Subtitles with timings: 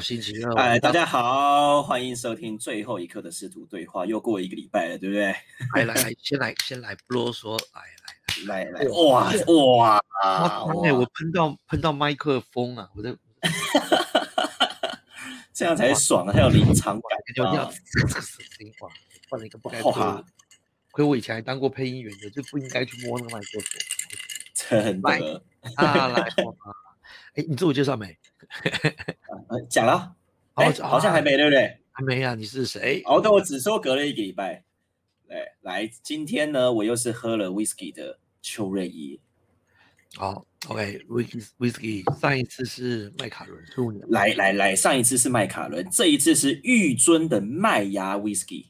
[0.00, 4.06] 星期二，哎，大家好，欢迎收听最后一刻的师徒对话。
[4.06, 5.26] 又过一个礼拜了，对不对？
[5.74, 7.82] 来来来，先来先来不啰嗦，来
[8.46, 9.30] 来来来， 哇
[9.76, 10.64] 哇啊！
[10.84, 13.14] 哎，我喷到喷到麦克风啊，我的，
[15.52, 17.02] 这样才爽啊，才有临场感，
[17.34, 18.88] 就这样，这个声音哇，
[19.28, 20.24] 换了一个不该做的。
[20.92, 23.62] 亏我以前还当过配音员的，就不应该去摸那个麦克风。
[24.54, 25.42] 真的
[25.76, 26.26] 啊，来，
[27.34, 28.18] 哎，你自我介绍没？
[29.68, 30.14] 讲了，
[30.54, 31.78] 哎，好像还没，对不对？
[31.92, 32.34] 还没啊？
[32.34, 33.02] 你是谁？
[33.04, 34.64] 哦，对，我只说隔了一个礼拜。
[35.28, 39.20] 对，来，今天呢，我又是喝了 whisky 的邱瑞怡。
[40.16, 48.66] 好，OK，whisky whisky，上一次是麦卡伦，来来来，上一次是麦卡伦，这一次是玉尊的麦芽 whisky。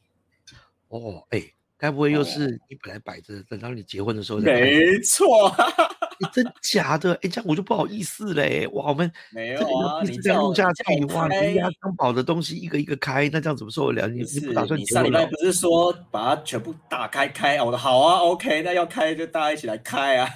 [0.88, 1.42] 哦，哎。
[1.80, 4.38] 该不会又是你本来摆着，等到你结婚的时候？
[4.38, 5.50] 没错，
[6.32, 7.14] 真假的？
[7.22, 8.66] 哎，这样我就不好意思嘞。
[8.72, 14.08] 哇，我们没有啊，你这样录下去，哇，你压张宝的东西一个一个开，那这样怎么受得了？
[14.08, 14.78] 你你不打算？
[14.78, 17.62] 你上礼拜不是说把它全部打开开？
[17.62, 20.28] 我说好啊，OK，那要开就大家一起来开啊。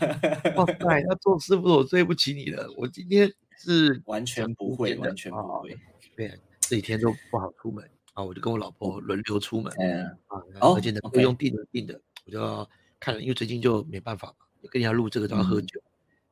[0.56, 2.68] 哇塞，那做师傅我对不起你了。
[2.76, 5.76] 我今天是完全不会，完全不会，
[6.16, 6.28] 对，
[6.60, 7.84] 这几天都不好出门。
[8.14, 12.68] 啊，我就跟我老婆轮流出门，嗯啊，而且呢不用订的订的，我就
[13.00, 15.80] 看了，因为最近就没办法嘛，跟人家录这个都要喝酒，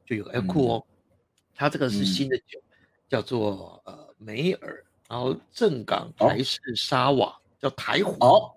[0.05, 0.87] 就有哎酷哦，
[1.55, 2.61] 它这个是新的酒，
[3.09, 8.55] 叫做呃梅尔，然后正港台式沙瓦，叫台虎哦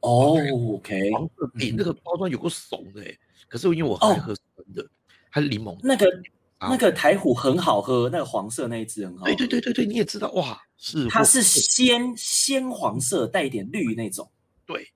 [0.00, 0.36] 哦
[0.74, 4.86] ，OK，黄色比那个包装有个怂的哎，可是因为我爱喝酸的，
[5.30, 6.06] 还是柠檬那个。
[6.66, 9.26] 那个台虎很好喝，那个黄色那一只很好。
[9.26, 14.30] 对对对对对，你也知道哇，是它是鲜鲜黄色，带一点绿那种。
[14.64, 14.90] 对，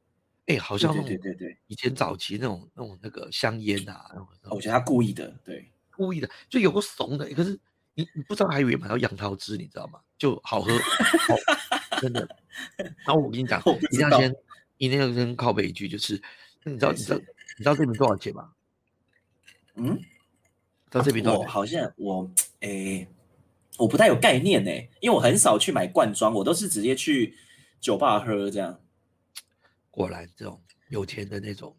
[0.49, 4.07] 哎，好像对对对，以前早期那种那种那个香烟啊，
[4.51, 7.59] 我觉得他故意的，对，故意的，就有个怂的，可是
[7.95, 10.01] 你你不知道还以为买到杨桃汁，你知道吗？
[10.19, 10.73] 就好喝，
[12.01, 12.27] 真的。
[13.05, 14.35] 然后我跟你讲， 一定要先
[14.79, 16.21] 一定要先靠背一句，就是
[16.65, 17.25] 你知道你知道你
[17.59, 18.53] 知道这瓶多少钱吗？
[19.77, 20.01] 嗯。
[20.91, 22.31] 到这边我好像我
[22.61, 23.07] 诶，
[23.77, 24.71] 我不太有概念呢，
[25.01, 27.37] 因为我很少去买罐装，我都是直接去
[27.79, 28.81] 酒吧喝这样。
[29.99, 31.77] 果然，这种有钱的那种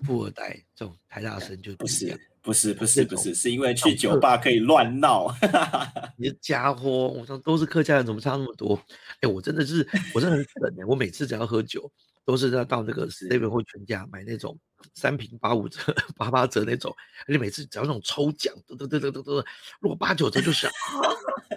[0.00, 5.34] 富二代，这种台大生就不是不是不是不是，是因为去酒吧可以乱闹。
[6.18, 8.78] 你的家伙，我说都是客家人，怎么差那么多？
[9.22, 11.90] 哎，我真的是，我真的很省哎，我每次只要喝酒。
[12.24, 14.56] 都是要到那个 seven 或全家买那种
[14.94, 15.80] 三瓶八五折、
[16.16, 16.94] 八八折那种，
[17.26, 19.44] 而且每次只要那种抽奖，得得得得得得，
[19.80, 20.72] 如果八九折就是啊，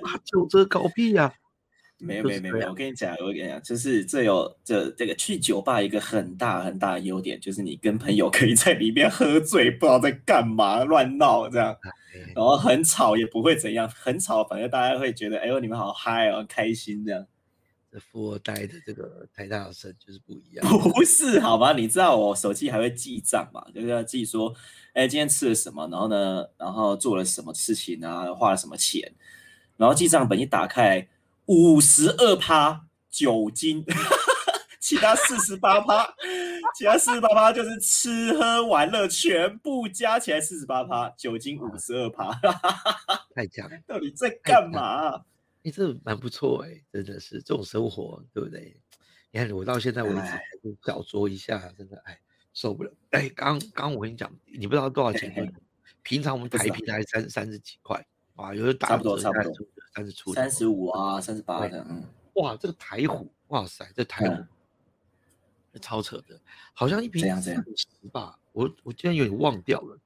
[0.01, 1.31] 八九折搞屁呀！
[1.97, 11.75] 没有没有没有，我跟你讲，我跟你讲，就是这有这这个去酒吧一个很大很大的优点，就是你跟朋友可以在里面喝醉，不知道在干嘛乱闹这样，
[12.35, 17.25] 然后很吵也不会怎样，很吵反正大家会觉得哎呦你们好嗨哦，开心这样。
[18.11, 21.71] 富二代的这个台大生就是不一样，不是好吧？
[21.71, 23.65] 你知道我手机还会记账嘛？
[23.73, 24.53] 就是要记说，
[24.91, 29.13] 哎，今天吃了什么，然后呢，然后做了什么事情啊，花了什么钱，
[29.77, 31.07] 然后记账本一打开，
[31.47, 33.85] 五十二趴酒精，
[34.79, 36.13] 其他四十八趴，
[36.75, 42.33] 其他四十八趴就是吃喝玩乐全部加起来四十八趴，酒精五十二趴，
[43.33, 45.23] 太强， 到底在干嘛？
[45.63, 48.75] 哎，这蛮不错哎，真的是这种生活，对不对？
[49.31, 52.19] 你看我到现在为止还是小酌一下，真的哎
[52.53, 52.91] 受不了。
[53.11, 55.51] 哎，刚刚我跟你讲，你不知道多少钱吗？
[56.03, 58.03] 平常我们台平台三三十几块，
[58.35, 59.53] 哇，有的打差不多差不多
[59.95, 64.43] 三十出，三十五啊，三十八的，嗯，哇，这个台虎，哇塞，这台虎
[65.81, 66.39] 超扯的，
[66.73, 69.97] 好像一瓶四五十吧，我我竟然有点忘掉了，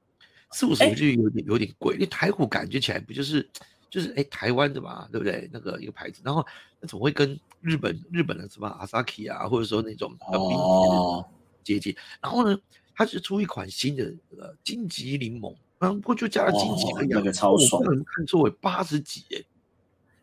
[0.52, 3.48] 四五十就有点有点贵，因为台虎感觉起来不就是。
[3.90, 5.50] 就是哎，台湾的嘛，对不对？
[5.52, 6.46] 那个一个牌子，然后
[6.78, 11.28] 那怎么会跟日本日本的什么阿萨奇啊，或者说那种哦
[11.64, 11.92] 接近？
[12.20, 12.56] 然后呢，
[12.94, 19.42] 它是出一款新的这个金桔柠檬，然后就加了金桔的那个超爽，我看作为八十几哎，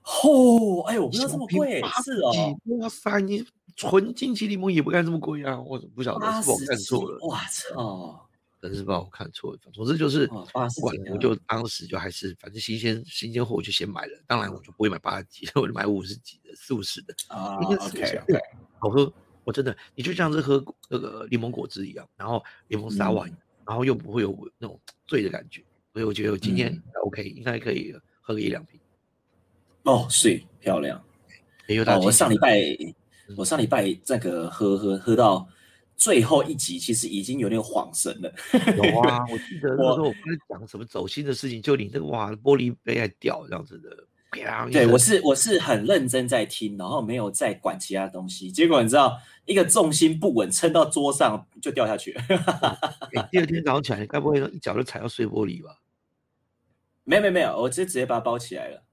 [0.07, 3.45] 哦，哎，我不知道这么贵，是哦，哇塞，你
[3.75, 8.23] 纯金桔柠檬也不该这么贵啊，我不晓得是我 看错了，哇操！
[8.59, 17.57] 真是把我看错了，总之就是不管，我就当时就还是反正新鲜新鲜货我就先买了，当然我就不会买八十几，我就买五十几的、四五十的啊。
[17.57, 18.39] OK OK，
[18.79, 19.13] 好喝，
[19.43, 23.27] 我真的，你就像是喝那个柠檬果汁一样，然后柠檬沙瓦，
[23.65, 25.63] 然后又不会有那种醉的感觉，
[25.93, 28.79] 所以我觉得我今天 OK，应该可以喝个一两瓶。
[29.87, 31.01] 哦，是漂亮。
[31.87, 32.61] 哦，我上礼拜
[33.35, 35.47] 我上礼拜这个喝喝喝到。
[35.99, 38.31] 最后一集其实已经有点恍神了。
[38.53, 48.51] 有啊， 我记得那时候我不是讲什么走心的事情，就你那个哇玻璃杯还掉这样子的，对我是我是很认真在听，然后没有再管其他东西。
[48.51, 49.17] 结果你知道，
[49.47, 52.21] 一个重心不稳，撑到桌上就掉下去了。
[53.31, 55.79] 第二天早上起来，该不会一脚就踩到碎玻璃吧？
[57.05, 58.83] 没有没有没有，我直接直接把它包起来了。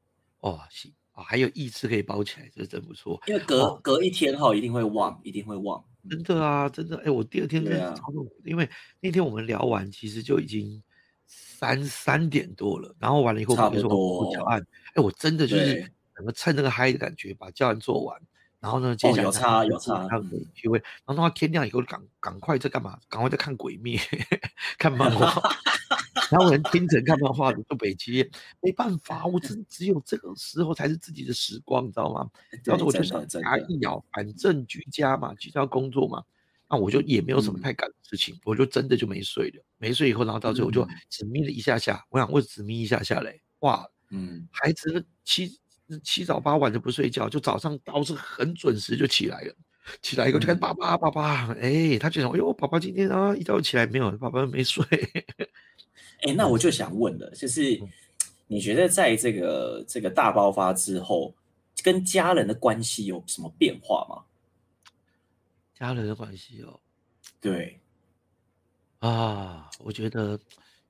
[0.44, 3.18] 哦，行啊，还有意志可以包起来，这真不错。
[3.26, 5.82] 因为隔隔一天哈一定会忘，一定会忘。
[6.10, 6.98] 真的啊，真的。
[6.98, 8.68] 哎，我第二天真的超痛苦，因为
[9.00, 10.82] 那天我们聊完，其实就已经
[11.26, 12.94] 三三点多了。
[12.98, 14.60] 然后完了以后，差不多教案。
[14.94, 18.20] 哎，我真的就是整个趁那个嗨的感觉，把教案做完。
[18.64, 20.78] 然后呢，接下来有差有差，他们体会。
[21.04, 22.98] 然后的话，天亮以后赶赶快在干嘛？
[23.10, 24.00] 赶快在看鬼灭，
[24.78, 25.34] 看漫画。
[26.32, 28.26] 然后人清晨看漫画的做北极，
[28.62, 32.26] 没办法，我只只有这个时候才是自己的时光，你知道吗？
[32.64, 36.22] 当时我就想牙一咬，反正居家嘛，居家工作嘛，
[36.70, 39.62] 那我就也没有什么太赶的事情，我就真的就没睡了。
[39.76, 42.02] 没睡以后，然后到最后我就只眯了一下下。
[42.08, 45.60] 我想我只眯一下下嘞，哇，嗯，孩子七
[46.02, 49.54] 七早八晚的不睡觉，就早上倒是很准时就起来了。
[50.00, 54.10] 起来以后就看爸爸爸爸，哎，他就想，哎呦，爸爸今天啊一早起来没有？
[54.12, 54.82] 爸爸没睡。
[56.24, 57.78] 哎，那我就想问了，就是
[58.48, 61.34] 你觉得在这个这个大爆发之后，
[61.82, 64.24] 跟家人的关系有什么变化吗？
[65.74, 66.80] 家人的关系哦，
[67.38, 67.78] 对，
[69.00, 70.40] 啊，我觉得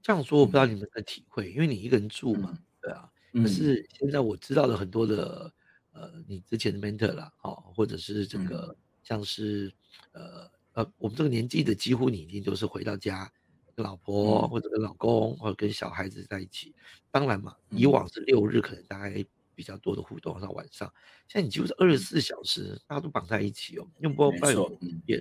[0.00, 3.11] 这样说我不知道你们的体会，因为你一个人住嘛，对啊。
[3.35, 5.53] 可是现在我知道了很多的，
[5.93, 9.73] 呃，你之前的 mentor 啦，哦，或者是这个像是
[10.13, 13.31] 呃呃，我们这个年纪的，几乎你一定都是回到家。
[13.79, 16.73] 老婆或者跟老公或者跟小孩子在一起，
[17.11, 20.89] 当然嘛，以往是六日可能大概比较多的互动，到晚上，
[21.27, 24.69] 现在你几乎是二十四小时，大家都绑在一起哦，用不伴有
[25.05, 25.21] 变，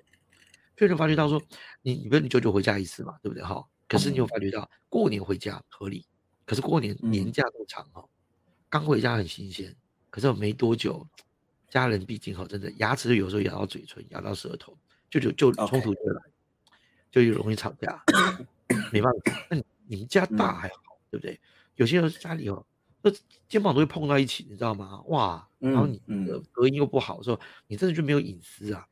[0.78, 1.42] 所以就发觉到说，
[1.82, 3.44] 你你不是你久久回家一次嘛，对不对？
[3.44, 3.68] 哈？
[3.88, 6.06] 可是你有发觉到过年回家合理，
[6.46, 8.08] 可是过年年假都长哦，
[8.70, 9.76] 刚回家很新鲜，
[10.10, 11.08] 可是没多久，
[11.70, 14.78] 家人毕竟哈，真的牙齿有时候咬到嘴唇，咬到舌头，
[15.10, 16.22] 就就就冲突就来。
[17.12, 18.04] 就容易吵架，
[18.92, 19.46] 没办法。
[19.48, 21.40] 那你们家大还好，对不对？
[21.76, 22.66] 有些人家里哦，
[23.04, 23.12] 那
[23.48, 25.00] 肩膀都会碰到一起，你知道吗？
[25.10, 28.84] 哇，然后你的隔音又不好，的时候你真的就没有隐私啊。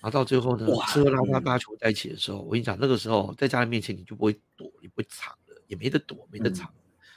[0.00, 6.68] 然后到最后呢，吃喝拉撒大家求在一起的时候，我跟你讲，那个时候在家人面前你就不会躲，也不会藏了，也没得躲，没得藏。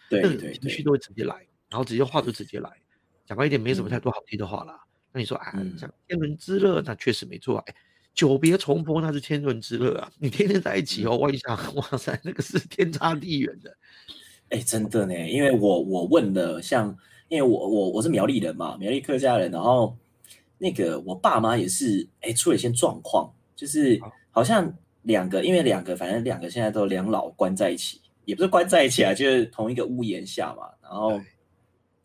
[0.07, 1.36] 对对，情绪都会直接来，
[1.68, 2.69] 然后直接话就直接来，
[3.25, 4.80] 讲白一点，没什么太多好听的话啦。
[5.12, 7.75] 那你说啊，像天伦之乐，那确实没错，哎。
[8.13, 10.12] 久别重逢，那是天伦之乐啊！
[10.19, 13.74] 你天天在一起哦，我想，哇塞，那个是天差地远的。
[14.51, 16.94] 哎，真的呢，因为我我问了，像
[17.30, 19.98] 因为我我我是苗栗人嘛，苗栗客家人，然后
[20.57, 23.98] 那个我爸妈也是，哎，出了一些状况，就是
[24.31, 30.63] 好像两个，因为两个，反正两个现在都两老关在一起，也不是关在一起啊，就是同一个屋檐下嘛。
[30.81, 31.19] 然后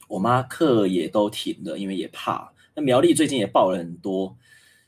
[0.09, 2.53] 我妈课也都停了，因为也怕。
[2.75, 4.37] 那苗栗最近也报了很多。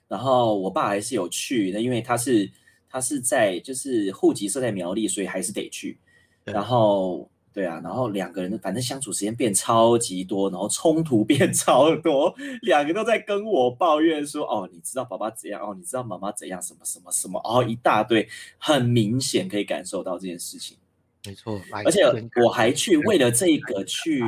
[0.08, 2.50] 然后我爸还是有去，那因为他是
[2.90, 6.00] 他是在就是户籍设在苗栗，所以还是得去。
[6.43, 15.62] 然后对啊，然后两个人反正相处时间变超级多，然后冲突变超多， 两个都在跟我抱怨说：“哦，你知道爸爸怎样？
[15.62, 16.61] 哦，你知道妈妈怎样？
[16.61, 17.38] 什么什么什么？
[17.45, 18.28] 哦，一大堆，
[18.59, 20.76] 很明显可以感受到这件事情。”
[21.25, 22.03] 没错，而且
[22.43, 24.23] 我还去为了这个去，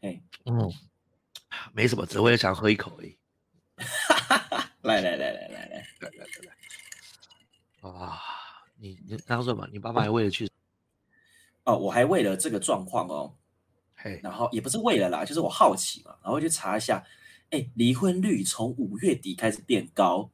[0.00, 0.72] 哎，嗯，
[1.72, 3.16] 没什么，只为了想喝一口而已。
[4.82, 5.86] 来来来来来来。
[6.00, 6.24] 来来
[7.82, 7.90] 来！
[7.90, 8.20] 啊，
[8.76, 10.48] 你你刚说嘛，你爸爸还为了去
[11.64, 13.34] 哦，我还为了这个状况哦，
[13.96, 17.04] 嘿，然后也不是为了啦，就是我好奇嘛，然后去查一下，
[17.50, 20.30] 哎，离婚率从五月底开始变高，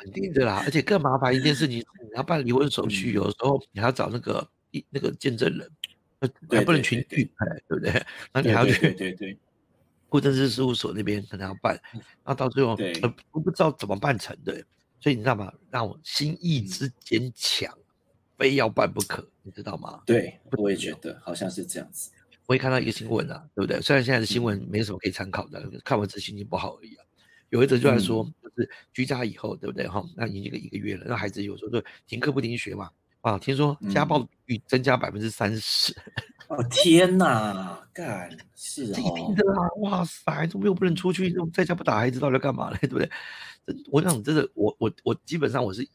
[0.00, 5.70] 肯定的啦，而且更麻烦一件事情，你要办离婚手续，有时候你还要找那个一那个见证人，
[6.50, 8.06] 还不能群聚，哎，对不对？
[8.32, 9.36] 那你还要去，对对。
[10.08, 11.80] 户政事事务所那边可能要办，
[12.22, 14.52] 那到最后呃我不知道怎么办成的，
[15.00, 15.50] 所以你知道吗？
[15.70, 17.74] 让我心意之坚强，
[18.36, 20.02] 非要办不可，你知道吗？
[20.04, 22.10] 对，我也觉得好像是这样子。
[22.52, 23.80] 我也看到一个新闻啊，对不对？
[23.80, 27.04] 虽然现在的新闻没什么可以参考的，看完只心情不好而已啊。
[27.48, 29.88] 有一则就在说，就是居家以后，对不对？
[29.88, 32.90] 哈，那已经个一个月了，那孩子有时候就停课不停学嘛，
[33.22, 35.96] 啊，听说家暴率增加百分之三十。
[36.48, 39.68] 哦天哪，干 是啊，一定的啊！
[39.78, 41.34] 哇塞，怎么又不能出去？
[41.54, 42.76] 在家不打孩子，到底要干嘛呢？
[42.82, 43.10] 对不对？
[43.90, 45.88] 我想真的，我我我基本上我是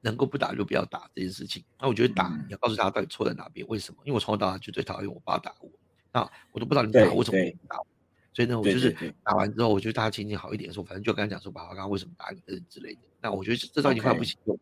[0.00, 1.62] 能够不打就不要打这件事情。
[1.80, 4.00] 那我觉得打，你要告诉他到底错在哪边，为什么？
[4.04, 5.70] 因为我从小到大就最讨厌我爸打我，
[6.12, 6.20] 那
[6.52, 7.38] 我都不知道你打我为什么
[7.68, 7.86] 打我。
[8.32, 13.00] 所以呢，我就是打完之后，我觉得大家心情好一点的时候，反正就跟他讲说，爸爸刚刚为什么打你之类的。
[13.20, 14.58] 那我觉得这招已经快不行用，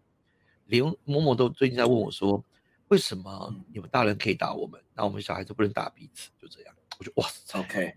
[0.67, 2.43] 连某某都最近在问我说。
[2.89, 6.29] 为什么你们大人可以打我们，那我们小孩子不能打彼此？
[6.43, 7.95] 就这样，我就哇塞，OK。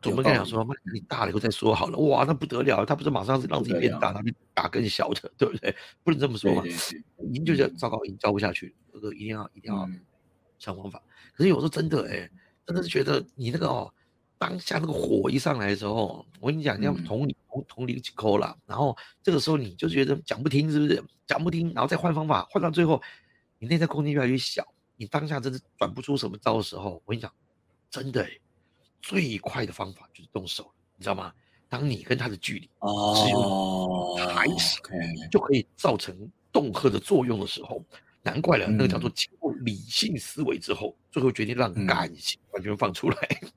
[0.00, 1.98] 总不能讲说，你大了以后再说好了。
[1.98, 5.76] 哇，那不得了，他不是马上是让自己变大，他比打更小的，对不对？
[6.02, 6.62] 不能这么说嘛。
[7.18, 9.86] 您就是糟糕，已经教不下去，这个一定要一定要
[10.58, 11.02] 想方法。
[11.34, 12.30] 可是有时候真的哎，
[12.70, 13.92] 真的是觉得你那个哦，
[14.38, 18.56] 当下那个火一上来的时候，我跟你讲，你要同理同同理几口了。
[18.64, 21.02] 然后这个时候你就觉得讲不听，是不是？
[21.26, 23.02] 讲不听，然后再换方法，换到最后，
[23.58, 24.64] 你内在空间越来越小，
[24.96, 27.32] 你当下真的转不出什么招的时候，我跟你讲，
[27.90, 28.30] 真的哎。
[29.02, 31.32] 最快的方法就是动手，你知道吗？
[31.70, 34.78] 当你跟他的距离只有还是
[35.30, 36.14] 就可以造成
[36.52, 37.82] 恫吓的作用的时候，
[38.22, 38.66] 难怪了。
[38.66, 43.16] 那个叫做经过理性思维之后，最后决定让感性完全放出来，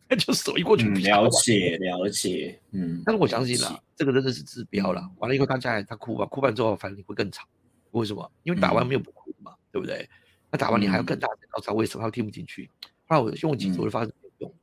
[0.10, 0.90] 那就手一过去。
[0.90, 3.02] 了解了解，嗯。
[3.06, 5.10] 但是我相信啦，这个真的是治标了。
[5.18, 7.48] 完了以后，他下来他哭吧，哭完之后，反正你会更吵。
[7.92, 8.32] 为什么？
[8.44, 10.10] 因为打完没有不哭嘛，对不对？
[10.50, 12.70] 那打完你还要更大声告诉他为什么他听不进去。
[13.06, 14.54] 后来我用几次，我就发现没用。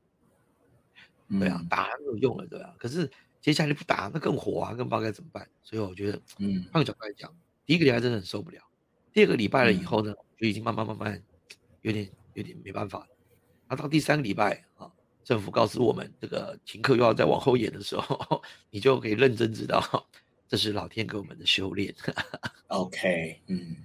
[1.41, 2.75] 对啊，打没有用了，对啊。
[2.79, 5.47] 可是接下来不打，那更火啊，更不知道该怎么办。
[5.63, 7.33] 所以我觉得，嗯，换个角度来讲，
[7.67, 8.61] 第一个礼拜真的很受不了。
[9.13, 11.23] 第二个礼拜了以后呢，就已经慢慢慢慢
[11.83, 13.09] 有点有点没办法了。
[13.69, 14.91] 那到第三个礼拜啊，
[15.25, 20.07] 政府告诉我们这个停课又要再往后延的时候， 你就可以认真知道，
[20.49, 21.95] 这是老天给我们的修炼。
[22.69, 23.77] OK，嗯，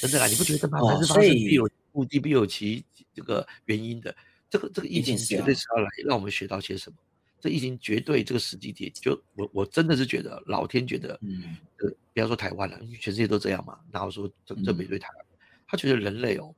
[0.00, 0.78] 真的啊，你不觉得吗？
[0.80, 2.84] 凡是发生必有目的，必有其
[3.14, 4.14] 这个原因的。
[4.50, 6.96] 这个这个疫情绝对是要来让我们学到些什么？
[7.42, 13.80] 这疫情绝对这个时机点，就我我真的是觉得老天觉得，嗯，呃，不要说台湾了，因为全世界都这样嘛。
[13.90, 15.26] 然后说这这没对台湾，
[15.66, 16.54] 他觉得人类哦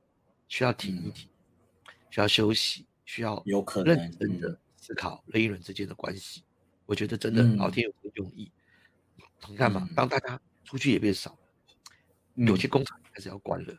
[0.47, 1.27] 需要停一停，
[2.11, 6.43] 需要休息，需要有可能认真的思考人与人之间的关系。
[6.85, 8.51] 我觉得真的老天有这个用意。
[9.49, 13.75] 你看嘛，当大家出去也变少了，有些工厂开始要关了，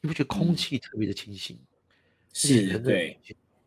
[0.00, 1.58] 你不觉得空气特别的清新？
[2.32, 3.20] 是，对。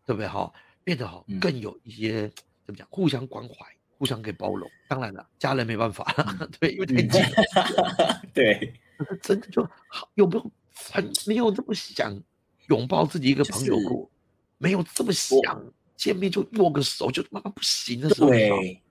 [0.03, 0.51] 对不对哈？
[0.83, 2.29] 变得好更有一些
[2.71, 2.87] 怎么讲？
[2.89, 3.55] 互相关怀，
[3.97, 4.69] 互相给包容。
[4.87, 6.05] 当然了，家人没办法，
[6.57, 7.21] 对，因为太近。
[8.33, 8.73] 对，
[9.21, 12.17] 真的就好，有没有很没有这么想
[12.67, 14.09] 拥抱自己一个朋友过？
[14.57, 18.29] 没有这么想见面就握个手就妈妈不行的时候。
[18.29, 18.81] 对。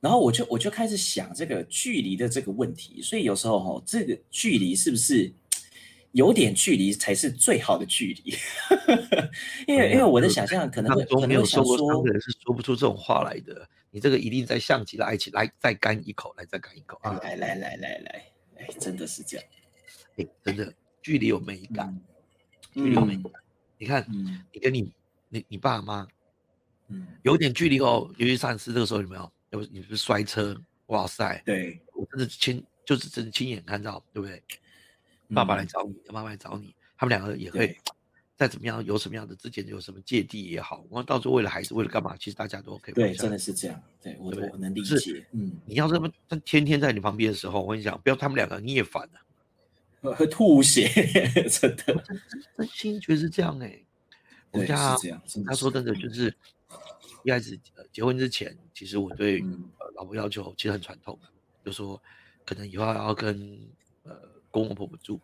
[0.00, 5.32] 然后我就我就开始想这个距离的这个问题，所以有时候哈，这个距离是不是？
[6.14, 8.34] 有点距离才是最好的距离，
[9.66, 13.68] 因为因为我的想象可能会可能会想说，人是说不出这种话来的。
[13.90, 17.12] 你这个一定在像极了爱情，来再干一口，来再干一口啊！
[17.22, 18.24] 来来来来来，
[18.58, 19.46] 哎，真的是这样，
[20.16, 21.96] 哎，真的距离有美感，
[22.72, 23.32] 距离有美感。
[23.78, 24.04] 你看，
[24.52, 24.92] 你跟你
[25.28, 26.06] 你你爸妈，
[26.88, 28.12] 嗯，有点距离哦。
[28.16, 29.32] 尤其上次这个时候有没有？
[29.50, 30.60] 有你是摔车？
[30.86, 34.42] 哇塞，对我真的亲，就是真的亲眼看到，对不对？
[35.32, 37.76] 爸爸来找你，妈妈来找你，他们两个也会
[38.36, 42.94] 再怎么样，有什么样的之前有什么芥蒂也好，我到时候为了孩子，为了干嘛，其实大家都可以。
[42.94, 43.80] 对，真的是这样。
[44.02, 45.24] 对我我能理解。
[45.30, 49.08] 嗯，你要这么他天天在你旁边的时候，我跟你讲，不要他们两个你也烦
[50.02, 50.88] 了， 会吐血，
[51.48, 52.04] 真的。
[52.58, 53.80] 真心觉得是这样哎。
[54.50, 54.96] 我们家
[55.46, 56.34] 他说真的就是，
[57.24, 57.58] 一开始
[57.92, 59.42] 结婚之前，其实我对
[59.94, 61.18] 老婆要求其实很传统，
[61.64, 62.00] 就说
[62.44, 63.60] 可能以后要跟
[64.02, 64.33] 呃。
[64.54, 65.20] 公公婆婆住，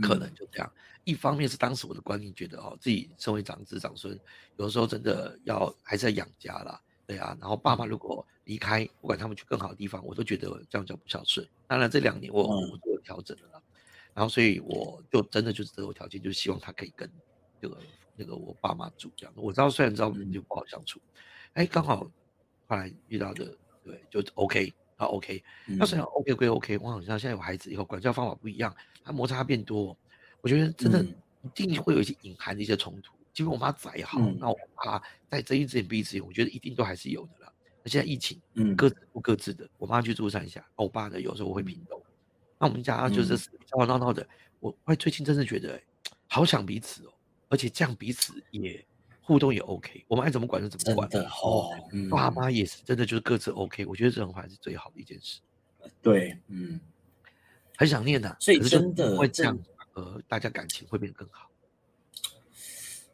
[0.00, 0.72] 可能就这样。
[1.04, 4.18] 一方面是当时我的观念觉得哦，自己身为长子长孙，
[4.56, 7.36] 有的时候真的要还是要养家啦，对啊。
[7.38, 11.46] 然后爸爸如果离开，不管他们去更好的地方，我都觉得这样叫不孝顺。
[11.66, 13.62] 当然这两年我我做调整了，
[14.14, 17.06] 然后所以我就真的就是择偶条件，就是希望他可以跟
[17.60, 17.78] 这个
[18.16, 19.34] 那个我爸妈住这样。
[19.36, 20.98] 我知道虽然知道就不好相处，
[21.52, 22.10] 哎，刚好
[22.66, 23.54] 后来遇到的，
[23.84, 24.72] 对，就 OK。
[24.96, 29.96] 啊，OK，那虽然 OK 归 OK，我好像现在有孩子以后，管教方法不一样，他摩擦变多，
[30.40, 33.12] 我觉得真的一定会有一些隐含的一些冲突。
[33.32, 37.52] 即便我妈再好，那我爸再睁一只眼闭一只眼，我觉得一定都还是有的了。
[37.82, 42.00] 那现在疫情，嗯，各自不各自的，我妈去住山下，我爸呢有时候会平动。
[42.58, 44.26] 那我们家就是吵吵闹闹的，
[44.60, 45.80] 我我最近真的觉得
[46.28, 47.12] 好想彼此哦，
[47.48, 48.86] 而且这样彼此也。
[49.26, 51.08] 互动也 OK，我们爱怎么管就怎么管。
[51.08, 51.70] 真的哦，
[52.10, 53.86] 爸妈也是真的，就是各自 OK。
[53.86, 55.40] 我觉得这种还是最好的一件事。
[56.02, 56.78] 对，嗯，
[57.76, 59.58] 很想念呐，所以真的会这样，
[59.94, 61.48] 呃，大家感情会变得更好。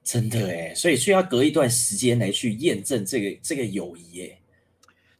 [0.02, 4.40] 真的哎，所以需要隔一段时间来去验证这个这个友谊哎，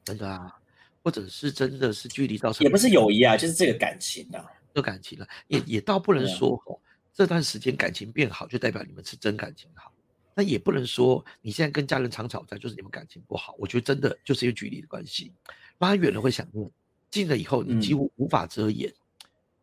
[0.05, 0.59] 真的啊，
[1.05, 4.45] 或者是真的是距离造成，也不是友谊啊，就是这个感情啊，
[4.75, 6.77] 这感情了，也也倒不能说哦，
[7.15, 9.90] 这段时间感情变好，就代表你们是真感情好。
[10.41, 15.35] 那也不能说你现在跟家人常吵架就是你们感情不好，我觉得真的就是因为距离的关系，
[15.81, 16.71] 拉远了会想念，
[17.11, 18.91] 近了以后你几乎无法遮掩，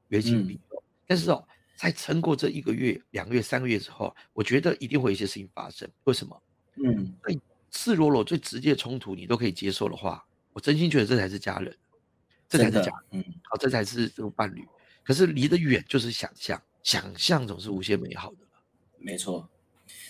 [0.09, 1.43] 原形毕露但是哦，
[1.75, 5.89] 在撑过这一个月、两个月、三个月之后，我觉得一定会有一些事情发生。
[6.03, 6.43] 为什么？
[6.75, 7.39] 嗯，最
[7.71, 11.75] 赤裸裸、最直接的冲突，你都可以接受的话，我真心觉得这才是家人，
[12.47, 14.63] 这才是家，嗯，好，这才是这个伴侣。
[15.03, 18.37] 可是离得远就是想象，想象总是无限美好的。
[18.99, 19.49] 没错，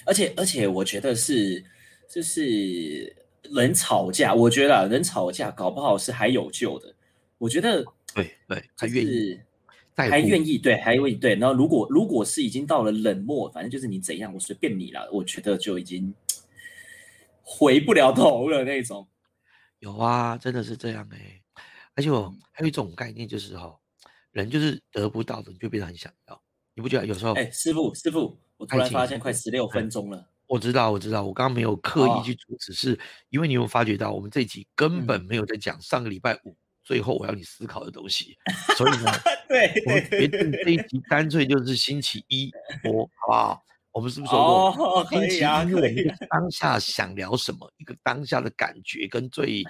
[0.05, 1.63] 而且而且，我觉得是
[2.09, 6.93] 就是人吵架，我觉得人吵架搞不好是还有救的。
[7.37, 9.39] 我觉得对对，他愿意，
[9.95, 11.35] 还愿意对，还愿意对。
[11.35, 15.09] 然后如果如果是已经到了冷漠，反正就是你怎样，我随便你了。
[15.11, 16.13] 我觉得就已经
[17.41, 19.07] 回不了头了那种。
[19.79, 21.41] 有啊，真的是这样哎。
[21.95, 23.75] 而且我还有一种概念，就是哈，
[24.31, 26.41] 人就是得不到的，你就变得很想要。
[26.73, 27.33] 你不觉得有时候？
[27.33, 28.37] 哎，师傅，师傅。
[28.57, 30.27] 我突然发现快十六分钟了。
[30.47, 32.97] 我知道，我知道，我刚刚没有刻意去阻止，是
[33.29, 38.37] 因为你有发觉到我们这集根本没有在讲上个礼拜五最后我要你思考的东西，
[38.77, 39.11] 所以呢，
[39.49, 42.49] 对，我们决定这一集干脆就是星期一
[42.81, 43.63] 播，好不好？
[43.91, 49.63] 我们是不是说过星期一我们当下想聊什么，一个当下的感觉跟最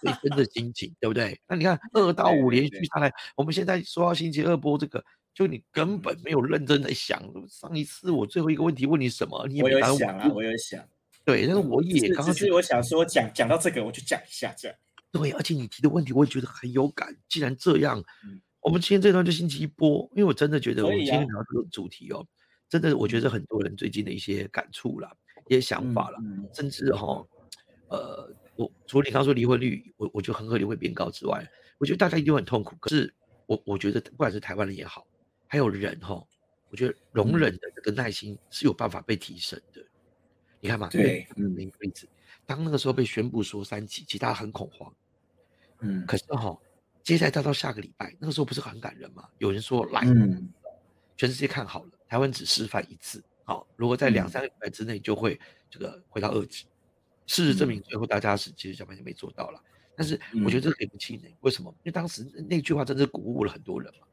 [0.00, 1.38] 最深的心情，对不对？
[1.46, 5.04] 那你看二到五连续下来，我们现在说到星期二播这个。
[5.36, 10.82] 就你根本没有认真在想，上一次我最后一个问题问你什么，你也没有想啊，我有想，
[11.26, 14.74] 对，但是我也刚刚其实我想说讲讲到这个，我就讲一下这样。
[15.12, 17.14] 对，而且你提的问题我也觉得很有感。
[17.28, 18.02] 既然这样，
[18.62, 22.26] 我们今天这段就星期一播，因为我真的觉得我们今天聊这个主题哦，
[22.70, 25.12] 真的我觉得很多人最近的一些感触啦，
[25.48, 26.18] 一些想法啦，
[26.54, 27.22] 甚至哈，
[27.90, 32.74] 呃，我除了你刚说离婚率，我我觉得很可能会变高之外，我觉得大家一定很痛苦。
[32.80, 33.12] 可是
[33.44, 35.06] 我我觉得不管是台湾人也好。
[35.46, 36.22] 还有人哈，
[36.70, 39.84] 我觉得容忍的这个耐心是有办法被提升的。
[40.60, 42.08] 你看嘛，对，嗯，一个例子，
[42.44, 44.92] 当那个时候被宣布说三级，其他很恐慌，
[45.80, 46.58] 嗯，可是哈，
[47.02, 49.28] 接下来到到下个礼拜，那个时候不是很感人嘛？
[49.38, 50.02] 有人说来，
[51.16, 55.38] 全世界看好了，台湾只示范一次，好，如果在两三个礼拜之内就会
[55.70, 56.66] 这个回到二级。
[57.28, 59.60] 事实证明，最后大家是其实小半天没做到了。
[59.96, 61.68] 但是我觉得这可以不气馁，为什么？
[61.78, 64.06] 因为当时那句话真是鼓舞了很多人嘛。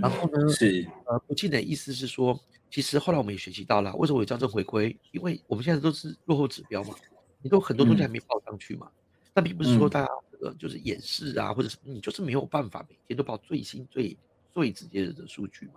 [0.00, 0.48] 然后呢？
[0.48, 2.38] 是呃，不记得意思是说，
[2.70, 4.96] 其实后来我们也学习到了，为什么有校正回归？
[5.12, 6.94] 因为我们现在都是落后指标嘛，
[7.40, 8.90] 你都很多东西还没报上去嘛。
[9.34, 14.16] 那并不是说大家这个就是演示啊，或者什么，你就是没有办法每天都报最新最
[14.52, 15.74] 最直接的数据嘛。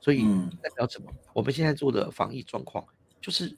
[0.00, 0.24] 所以
[0.62, 1.12] 代表什么？
[1.34, 2.84] 我们现在做的防疫状况，
[3.20, 3.54] 就是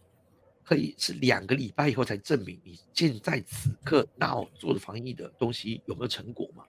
[0.64, 6.64] 可以是两个礼拜以后才证明你现在此刻那做的防疫的东西有没有成果嘛？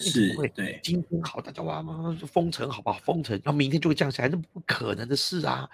[0.00, 2.98] 是对，今天好，大家哇哇封城，好不好？
[3.00, 5.68] 封城，然后明天就会降下来，那不可能的事啊！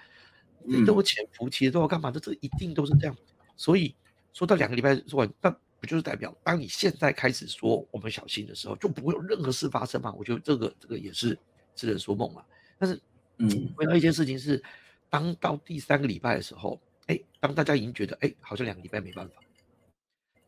[0.63, 2.11] 你都有潜伏期，都要干嘛？
[2.11, 3.15] 这这一定都是这样。
[3.55, 3.95] 所以
[4.33, 10.11] 说到两个礼拜说完，那不就是代表，当你现在开始说我们小心的时候，就不会有任何事发生嘛？
[10.13, 11.37] 我觉得这个这个也是
[11.75, 12.43] 痴人说梦嘛。
[12.77, 12.99] 但是，
[13.37, 14.61] 嗯，回到一件事情是，
[15.09, 19.35] 当到第三个礼拜的时候，哎，当大家已经觉得哎，好像两个礼拜没办法，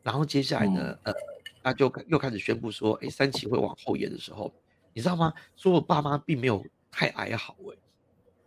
[0.03, 1.13] 然后接下来呢，呃。
[1.61, 4.49] 那就又开始宣布说，哎，三期会往后延的时候，
[4.93, 5.33] 你知道吗？
[5.57, 7.77] 说我爸妈并没有太哀嚎，哎，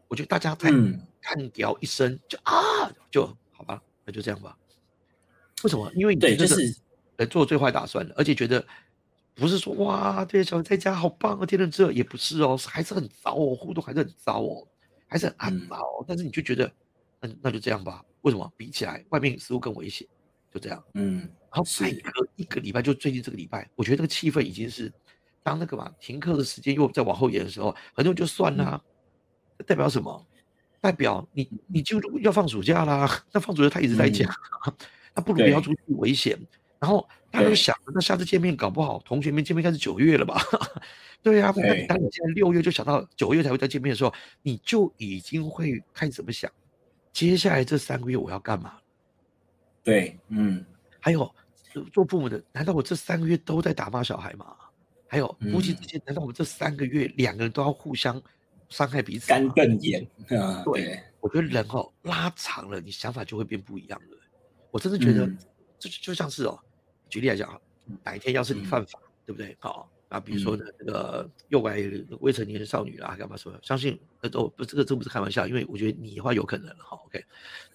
[0.08, 0.70] 我觉得大家太
[1.20, 4.56] 看掉一声就啊，就好吧，那就这样吧。
[5.62, 5.92] 为什么？
[5.94, 6.74] 因为你对，就是
[7.16, 8.66] 呃做最坏打算的，而且觉得
[9.34, 14.66] 不是说哇，对小孩在家好棒啊，天天这也不是哦，还是很糟哦，互动还是很糟哦，
[15.06, 16.02] 还是很暗糟。
[16.08, 16.72] 但是你就觉得，
[17.20, 18.02] 嗯，那就这样吧。
[18.22, 18.50] 为什么？
[18.56, 20.08] 比起来，外面似乎更危险。
[20.52, 21.18] 就这样，嗯，
[21.50, 24.92] 然后再隔一个礼拜，就最近这个礼拜，我觉得这个气氛已经是，
[25.42, 28.80] 当那个嘛停课的时间又再往后延的时候，很多人就算啦，
[29.66, 30.26] 代表什么？
[30.80, 34.28] 代表你你就要放暑假啦， 那放暑假他一直在讲，
[35.14, 36.38] 那不如不要出去危险。
[36.80, 40.42] 然后大家就想，那下次见面搞不好同学们见面应该是九月了吧？
[41.22, 44.12] 对呀，那当你现在六月就想到九月才会再见面的时候，
[44.42, 46.50] 你就已经会开始怎么想？
[47.12, 48.74] 接下来这三个月我要干嘛？
[49.82, 50.64] 对，嗯，
[51.00, 51.34] 还有
[51.92, 54.56] 做父母的，难道我这三个月都在打骂小孩吗？
[55.08, 58.20] 还有夫妻之间，难道我们这三个月两个人都要互相
[58.68, 59.28] 伤害彼此？
[59.28, 60.62] 干瞪眼啊！
[60.64, 64.18] 对，我觉得人哦拉长了，你想法就会变不一样了。
[64.70, 65.26] 我真的觉得，
[65.78, 66.58] 就就像是哦，
[67.10, 67.60] 举例来讲啊，
[68.02, 69.54] 哪一天要是你犯法，对不对？
[69.60, 69.91] 好。
[70.12, 71.74] 啊，比如说呢，这个诱拐
[72.20, 73.58] 未成年少女啦，干嘛什么？
[73.62, 77.24] 相信呃都不，这个真不是开玩笑，因为我觉得你的话有可能了，好，OK。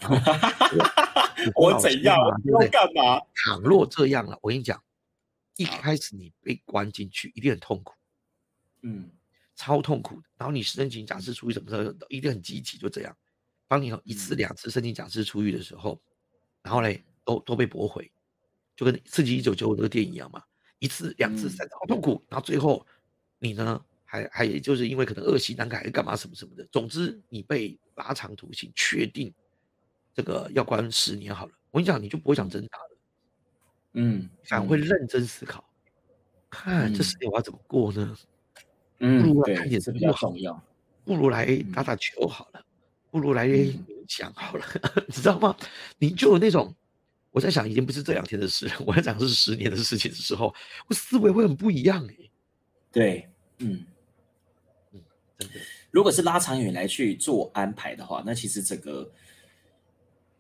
[1.56, 2.16] 我怎样？
[2.46, 3.20] 要干嘛？
[3.34, 4.80] 倘若这样了，我跟你讲，
[5.56, 7.96] 一开始你被关进去一定很痛苦，
[8.84, 9.10] 嗯，
[9.56, 10.28] 超痛苦的。
[10.38, 13.18] 然后你申请假释出狱什么时候一定很积极，就这样。
[13.68, 16.00] 当你一次两次申请假释出狱的时候，
[16.62, 18.12] 然后嘞都都被驳回，
[18.76, 20.44] 就跟《刺激一九九五》那个电影一样嘛。
[20.80, 22.24] 一次、两次、三次，好痛苦。
[22.30, 22.86] 然后最后，
[23.40, 26.68] 你呢还还就是因为可能恶习难改，干嘛什么什么的。
[26.72, 29.34] 总之，你被拉长途刑，确定
[30.14, 31.52] 这个要关十年好了。
[31.72, 32.98] 我跟你讲，你就不会想挣扎了，
[33.94, 35.64] 嗯，反而会认真思考，
[36.50, 38.18] 看这十年我要怎么过呢？
[39.00, 40.62] 嗯，不如来看点比较重要，
[41.06, 42.66] 不如来打打球好了，
[43.12, 44.66] 不如来冥想好了，
[45.08, 45.56] 你知道吗？
[45.98, 46.74] 你就有那种。
[47.32, 50.54] 我在想，已经不是这两天的事，我在讲是十年的事情的时候，
[50.88, 52.16] 我思维会很不一样哎。
[52.92, 53.86] 对，嗯
[54.94, 55.02] 嗯，
[55.38, 55.56] 真的。
[55.92, 59.12] 如果是拉长远来去做安排的话，那其实整个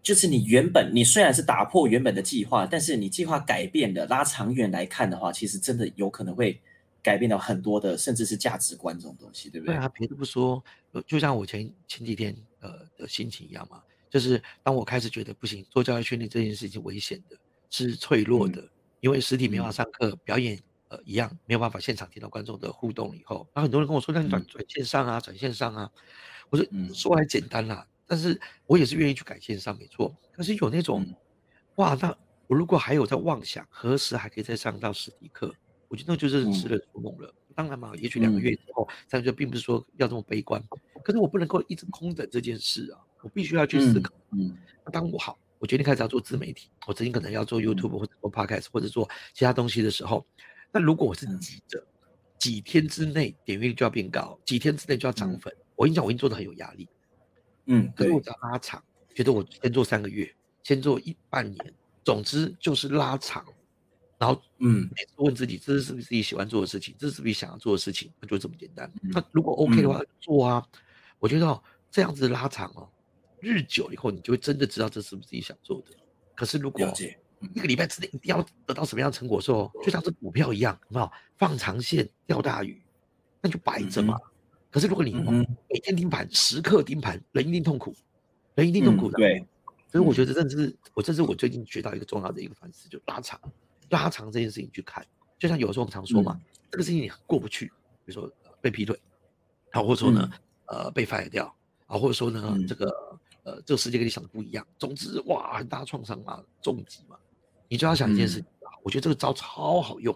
[0.02, 6.60] 就是你原本你虽然是打破原本的计划，但是你计划改变的，拉长远来看的话，其实真的有可能会
[7.04, 9.76] 改变到很多的，甚至是价值观这种东西，对不对？
[9.76, 10.64] 对啊，别的不说，
[11.06, 13.84] 就像我前前几天呃的心情一样嘛。
[14.10, 17.38] 就是当我开始觉得不行，做教育训练这件事情危险的，
[17.70, 18.68] 是脆弱的，
[19.02, 25.92] 因为实体没法上课表演，呃，一样没有办法现场听到观众的互动以后，然后很多人跟我说，那你转转线上啊，转线上啊，
[26.50, 30.16] 我说说来简单啦，但是我也是愿意去改线上，没错。
[30.32, 31.06] 可是有那种，
[31.76, 32.18] 哇，那
[32.48, 35.54] 我如果还有在妄想何时还可以再上到实体课，
[35.90, 37.34] 我觉得那就是痴人说梦了。
[37.54, 40.64] 当然嘛，也许两个月之后，但就并不是说要这么悲观，
[41.04, 43.02] 可是我不能够一直空等这件事啊。
[43.28, 44.14] 我必须要去思考。
[44.32, 50.26] 嗯，那当我好，我决定开始要做自媒体，我曾经可能要做 YouTube 或者做 Podcast 或者做其他东西的时候，
[50.72, 51.86] 那如果我是急着
[52.38, 56.88] 几天之内点阅率就要变高，几天之内就要涨粉，我跟你讲，我已经做的很有压力。
[57.66, 58.82] 嗯，可是我只要拉长，
[59.14, 61.74] 觉得我先做三个月，先做一半年，
[62.06, 63.46] 总之就是拉长，
[64.18, 68.90] 然后嗯，每次问自己，这是不是自己喜欢做的事情，这是不是想要做的事情，那就这么简单。
[69.02, 70.66] 那如果 OK 的话，做啊，
[71.20, 71.62] 我觉得
[71.92, 72.88] 这样子拉长哦。
[73.40, 75.96] 日久以后，你就会真的知道这是不是自己想做的。
[76.36, 76.92] 可是如果
[77.54, 81.12] 一个礼拜之内一定要得到什么样的成果，时候就像是股票一样，好不好？
[81.38, 82.82] 放长线钓大鱼，
[83.42, 84.18] 那就摆着嘛。
[84.72, 85.14] 可是如果你
[85.70, 87.96] 每天盯盘，时刻盯盘，人一定痛苦，
[88.56, 89.18] 人一定痛苦的。
[89.18, 89.46] 对，
[89.92, 93.40] 所以我觉得这是我这是我最近学到一个重要的一个反思，就拉长
[93.90, 95.06] 拉长这件事情去看。
[95.38, 96.40] 就像有时候我们常说嘛，
[96.72, 97.68] 这个事情你过不去，
[98.04, 99.00] 比如说被劈腿，
[99.72, 100.30] 啊，或者说呢，
[100.66, 103.07] 呃，被 fire 掉，啊，或者说呢，这个。
[103.48, 104.68] 呃，这个世界跟你想的不一样。
[104.78, 107.18] 总之，哇，很大创伤嘛，重疾嘛，
[107.70, 108.44] 你就要想一件事。
[108.84, 110.14] 我觉得这个招超好用，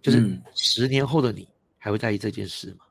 [0.00, 2.86] 就是十年后的你还会在意这件事吗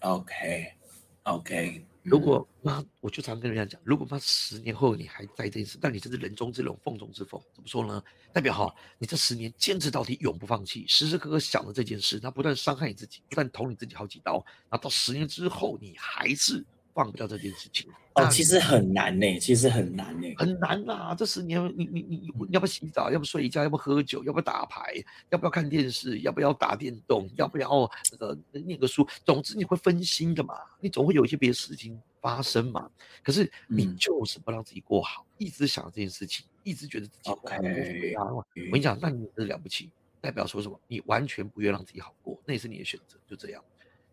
[0.00, 1.86] ？OK，OK。
[2.02, 7.40] 如果妈，我就常跟人家讲，如果妈十年后你还在这件事，那你真是人中之龙，凤中之凤。
[7.54, 8.02] 怎么说呢？
[8.32, 16.66] 代表哈，你这十年坚持到底，永不放弃，时时刻刻想着这件事，那不断伤害你自己，不断捅你自己好几刀，然后到十年之后，你还是。
[16.94, 21.12] 放不掉这件事情哦，其实很难呢，其实很难呢，很难呐。
[21.18, 23.10] 这十年，你你你，要不要洗澡？
[23.10, 23.64] 要不睡一觉？
[23.64, 24.22] 要不喝酒？
[24.22, 24.94] 要不要打牌？
[25.30, 26.20] 要不要看电视？
[26.20, 27.28] 要不要打电动？
[27.34, 29.04] 要不要那个念个书？
[29.24, 32.88] 总之你会分心的嘛，你总会有一些别的事情发生嘛。
[33.24, 40.80] 可是你就是不让自己过好，一直想这件事情，一直觉得自己 OK 我跟你讲，那你真了不起，代表说什么？
[40.86, 43.60] 你完全不愿让自己好过，那也是你的选择，就这样。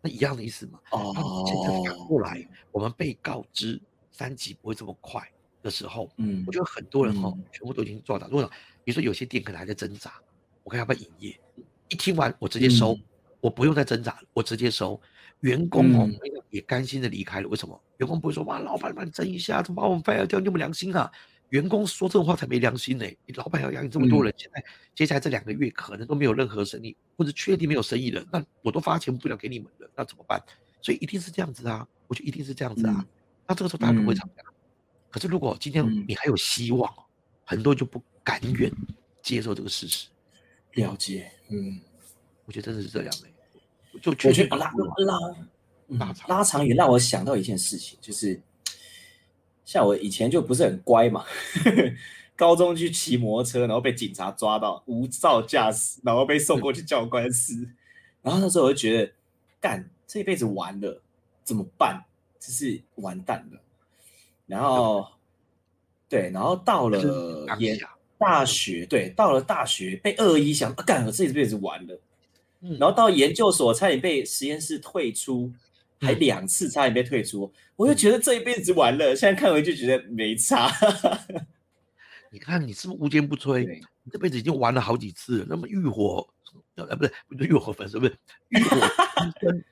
[0.02, 0.78] 那一样的意思嘛。
[0.90, 1.44] 哦。
[1.46, 5.22] 现在反过来，我们被告知三级不会这么快
[5.62, 8.26] 的时候，嗯，我觉得很多人哈，全部都已经做到。
[8.28, 8.50] 如果
[8.84, 10.12] 比如说有些店可能还在挣扎，
[10.64, 11.40] 我看要不要营业？
[11.88, 12.98] 一听完我直接收，
[13.40, 15.00] 我不用再挣扎了，我直接收。
[15.40, 16.08] 员工哦，
[16.50, 17.48] 也甘心的离开了。
[17.48, 17.80] 为什么？
[17.96, 20.38] 员工不会说哇，老板帮你争一下，怎么把我们 fire 掉？
[20.38, 21.10] 你有没有良心啊？
[21.52, 23.04] 员工说这种话才没良心呢！
[23.26, 30.42] 你老板要养你这么多人，现在接下来这两个月可能都没有任何生意，或者确定没有生意了，那我都发钱不了给你们了，那怎么办？
[30.80, 31.86] 所以一定是这样子啊！
[32.06, 33.06] 我觉得一定是这样子啊！
[33.46, 34.42] 那这个时候大家不会吵架。
[35.10, 36.90] 可是如果今天你还有希望，
[37.44, 38.72] 很多人就不甘愿
[39.20, 40.08] 接受这个事实。
[40.72, 41.78] 了解，嗯，
[42.46, 44.00] 我觉得真的是这样的。
[44.00, 45.18] 就我觉得拉拉
[45.98, 48.40] 拉拉长也让我想到一件事情，就是。
[49.64, 51.24] 像我以前就不是很乖嘛，
[52.36, 57.54] 高中去骑摩托车，然后被警察抓到无照驾驶，然后被送过去教官室，
[58.22, 59.12] 然后那时候我就觉得，
[59.60, 61.00] 干这一辈子完了，
[61.44, 62.04] 怎么办？
[62.40, 63.60] 就是完蛋了。
[64.46, 65.06] 然后，
[66.08, 67.00] 对，然后到了
[67.58, 67.78] 研
[68.18, 72.00] 大学，对，到了大学被二一想，干我这一辈子完了。
[72.78, 75.52] 然后到研究所，差点被实验室退出。
[76.02, 79.14] 还两次差点被退出，我就觉得这一辈子完了。
[79.14, 80.70] 现在看回去觉得没差。
[82.30, 83.64] 你看你是不是无坚不摧？
[84.02, 86.28] 你这辈子已经玩了好几次，那么浴火，
[86.74, 88.80] 呃，不是不是浴火焚身，不是浴火
[89.14, 89.64] 焚身，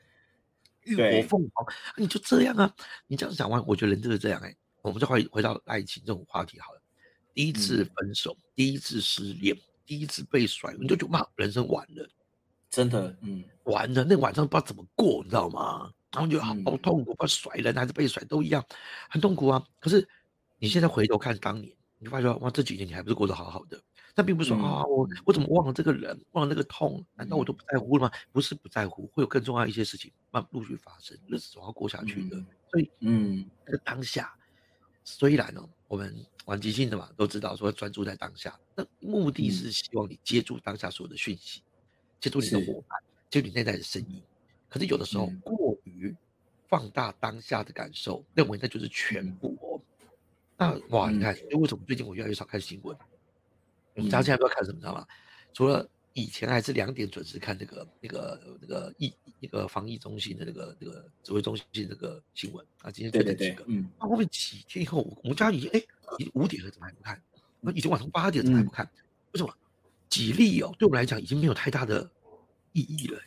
[0.85, 1.67] 浴火 凤凰，
[1.97, 2.73] 你就这样啊？
[3.07, 4.55] 你这样讲完，我觉得人就是这样哎。
[4.83, 6.81] 我们再回回到爱情这种话题好了。
[7.35, 12.09] 第一次分手，第一次失恋，第一次被甩，你就觉得妈，人生完了。
[12.71, 15.93] 真的，嗯，完了，那晚上不知道怎么过，你知道吗？
[16.13, 18.65] 然后就好痛苦，不甩人还是被甩都一样，
[19.09, 19.65] 很痛苦啊。
[19.79, 20.07] 可是
[20.59, 23.81] 你现在回头看当年，你就发现哇，这几年你还不是过得好好的？
[24.13, 27.05] 但并不是说啊，我我怎么忘了这个人，忘了那个痛？
[27.15, 28.13] 难道我都不在乎了吗？
[28.33, 32.37] 不是不在乎，会有更重要一些事情慢陆续发生，日子总要过下去的。
[32.71, 34.35] 所以，嗯，那个当下，
[35.05, 41.63] 虽然呢，我们玩即兴的嘛，都知道说专注在当下，那目的是希望你接住当下所有的讯息，
[42.21, 44.21] 接住你的伙伴，接住你内在的声音。
[44.69, 45.90] 可是有的时候过于
[46.71, 49.83] 放大当下的感受，认为那就是全部哦。
[50.57, 52.97] 那哇，你看，为什么最近我越来越少看新闻？
[53.97, 55.07] 我们家现在不知道看什么，知道吗？
[55.53, 65.83] 除了以前还是两点准时看这个、那个、那个疫、那个防疫中心的那个、那个指挥中心那个新闻啊，今天对对对，嗯，那后面几天以后，我们家已经哎，
[66.19, 67.21] 已经五点了，怎么还不看？
[67.61, 68.89] 那已经晚上八点，怎么还不看？
[69.33, 69.53] 为什么？
[70.09, 72.11] 几例哦，对我们来讲已经没有太大的
[72.73, 73.21] 意义了。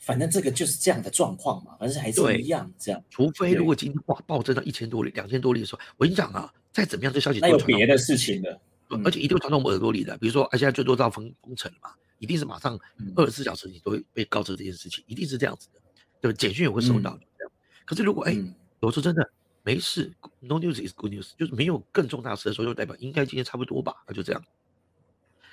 [0.00, 3.00] 反正这个就是这样的状况嘛，反正还是一样这样。
[3.08, 8.60] 除非如果今天哇暴增到一千多例、两千多例的时候，我跟你讲啊，再怎么样这消息那有别的事情的。
[9.04, 12.76] 而且一定会传到我们耳朵里的，比如说，啊，现在最多到封封城了嘛，一定是马上
[13.14, 15.80] 二十四小时你都会被告知这件事情，一定是这样子的，
[16.20, 16.36] 对吧？
[16.36, 17.52] 简讯也会收到这样。
[17.84, 18.36] 可是如果哎，
[18.80, 19.30] 我说真的
[19.62, 24.44] 没事，no news is good news，就是没有更重大事的时候，就代表应该今天差不多吧，那就这样。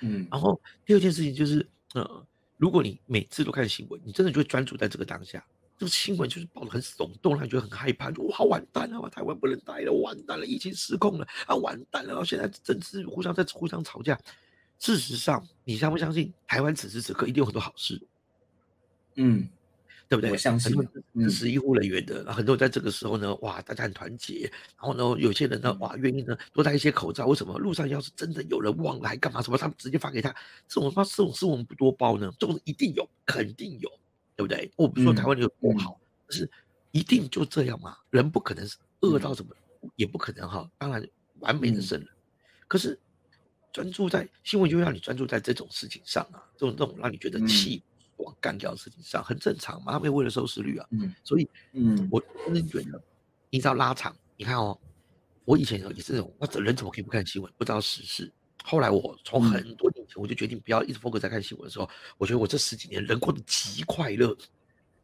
[0.00, 0.26] 嗯。
[0.32, 2.26] 然后第二件事情就是，呃，
[2.58, 5.42] 如果你每次都看新闻，你真的就会专注在这个当下。
[5.78, 14.18] 这个新闻就是报的很耸动，让你觉得很害怕，就哇完蛋了，台湾不能待了，完蛋了，疫情失控了啊，完蛋了，现在政治互相在互相吵架。
[14.80, 18.00] 事实上，你相不相信台湾此时此刻一定有很多好事？
[19.14, 19.48] 嗯，
[20.08, 20.30] 对不对？
[20.30, 20.74] 我相信，
[21.14, 24.50] 支持医护人员的，很多在这个时候呢，哇，大家很团结。
[24.80, 27.26] 然后呢，有些人呢，哇，愿意呢多戴一些口罩。
[27.26, 29.42] 为什么路上要是真的有人忘了，还干嘛？
[29.42, 29.58] 什么？
[29.58, 30.34] 他们直接发给他，
[30.66, 32.32] 这种发这种事我们不多包呢？
[32.38, 33.90] 这种一定有，肯定有。
[34.38, 34.70] 对不对？
[34.76, 36.48] 我不是说台湾有多好，是
[36.92, 37.96] 一定就这样嘛？
[38.10, 39.50] 人不可能是饿到什么，
[39.96, 40.70] 也不可能哈。
[40.78, 41.04] 当然
[41.40, 42.08] 完美的圣人，
[42.68, 42.96] 可是
[43.72, 47.82] 专注在新闻就让你专注在这种事情上啊，这种这种让你觉得气
[48.18, 49.92] 往干掉的事情上，很正常嘛。
[49.92, 53.00] 他们为了收视率啊，嗯，所以嗯，我真的觉得
[53.50, 54.78] 你知道拉长，你看哦，
[55.44, 58.30] 我以前也是这种，那人怎么可以不看新闻，不知道时事？
[58.64, 64.36] 后来我从很多年前我就决定不要一直 focus 在看新闻的时候，我觉得我这十几年人过得极快乐。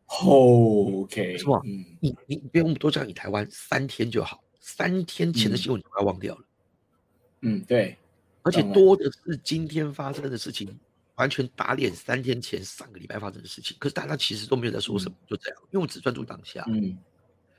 [0.06, 1.60] OK，是吧？
[1.64, 6.44] 嗯，你你不用多讲，你台湾三天就好，三天前的新闻你快忘掉了。
[7.40, 7.96] 嗯，对。
[8.42, 10.78] 而且多的是今天发生的事情，
[11.16, 13.76] 完全打脸三天前上个礼拜发生的事情。
[13.78, 16.64] 可是大家其实都没有在说什么，就这样，因为我只专注当下。
[16.68, 16.98] 嗯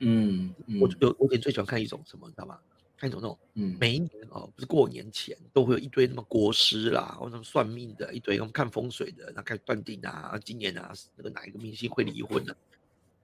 [0.00, 2.58] 嗯，我有我以前最喜欢看一种什么，你知道吗？
[2.98, 12.54] 看一种那种，嗯，每一年哦，不是过年前都会有一堆什么国师啦，或者算命的一堆，我们看风水的，然后始断定啊，今年啊，那个哪一个明星会离婚呢？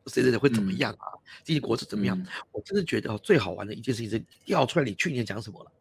[0.06, 1.06] 谁谁谁会怎么样啊？
[1.44, 2.20] 今年国师怎么样？
[2.50, 5.72] 我真的觉得哦最好玩的一件事情是调出来你去年讲什么了，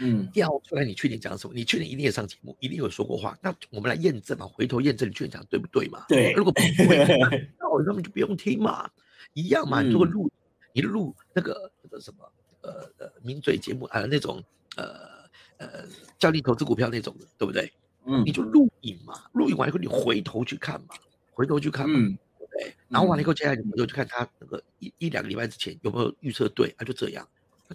[0.00, 1.54] 嗯，调出来你去年讲什么？
[1.54, 3.38] 你去年一定也上节目，一定有说过话。
[3.42, 6.04] 那我们来验证嘛，回头验证你去年讲对不对嘛？
[6.08, 8.90] 对，如果不对，那我根本就不用听嘛，
[9.34, 9.82] 一样嘛。
[9.82, 10.30] 你如果录，
[10.72, 12.24] 你录那个那个什么？
[12.62, 14.44] 呃呃，名嘴节目啊，那种
[14.76, 15.08] 呃
[15.56, 15.86] 呃，
[16.18, 17.72] 教你投资股票那种的，对不对？
[18.04, 20.94] 嗯，你就录影嘛，录影完以后你回头去看嘛，
[21.32, 21.98] 回头去看嘛，
[22.38, 22.74] 对不对？
[22.88, 27.26] 然后完了以后，接下来你们就去看他那个一一两个礼拜之前有没有预测对，啊，就这样。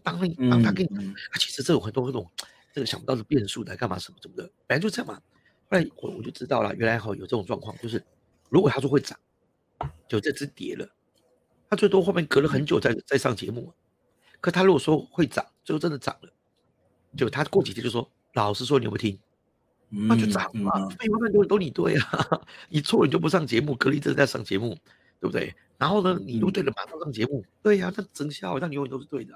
[0.04, 2.30] 当当他跟你，他其实这有很多那种
[2.74, 5.22] 这个想不到的变数来干嘛什么什么的，本来就这样嘛。
[5.70, 8.04] 后来我我就知道了，原来哈有这种状况，就是
[8.50, 9.18] 如果他说会涨，
[10.08, 10.88] 就这只跌了，
[11.70, 13.74] 他最多后面隔了很久再再上节目。
[14.42, 16.30] 可他如果说会涨，最后真的涨了，
[17.18, 19.18] 就他过几天就说：“老实说，你有没有听？”
[19.90, 20.88] 那就涨嘛。
[20.90, 24.78] 废话，都都你对啊，你错了你就不上节目，隔离真的在上节目，
[25.20, 25.56] 对不对？
[25.78, 29.34] 然后呢，你如果对了，马上上节目，对呀，那整效，那你永远都是对的。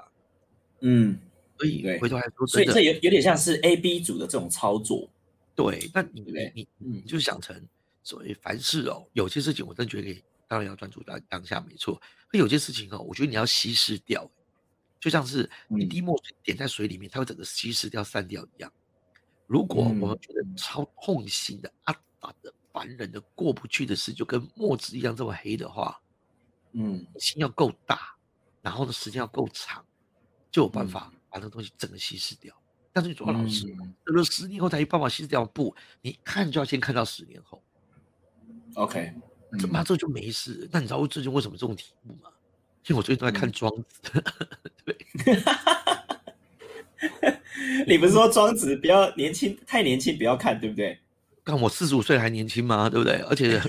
[0.81, 1.19] 嗯，
[1.57, 5.09] 所以回头来说，所以这有有点像是 A、B 组的这种操作。
[5.55, 7.61] 对，那你你你你就想成，
[8.03, 12.01] 所谓凡事哦，有些事情我真觉得当然要专注在当下，没错。
[12.29, 14.29] 可有些事情哦，我觉得你要稀释掉。
[14.99, 18.71] 就像是一滴墨水点在水里面，它会整个稀释掉、散掉一样。
[19.47, 25.99] 如果我们觉得超痛心的、阿达的、烦人的、过不去的事，就跟墨汁一样这么黑的话，
[26.73, 28.13] 嗯，心要够大，
[28.61, 29.83] 然后呢，时间要够长，
[30.51, 32.53] 就有办法把那个东西整个稀释掉。
[32.91, 33.67] 但是你说老师，
[34.05, 37.61] 等了十年后才有办法稀释掉，不，你看就要先看到十年后。
[38.75, 39.13] OK，
[39.59, 40.67] 这妈这就没事。
[40.71, 42.29] 那你知道我最近为什么这种题目吗？
[42.87, 44.23] 因为我最近都在看庄子。
[44.85, 44.97] 对
[47.85, 50.99] 你不是说庄子不要年轻，太年轻不要看，对不对？
[51.45, 52.89] 看我四十五岁还年轻吗？
[52.89, 53.15] 对不对？
[53.29, 53.59] 而且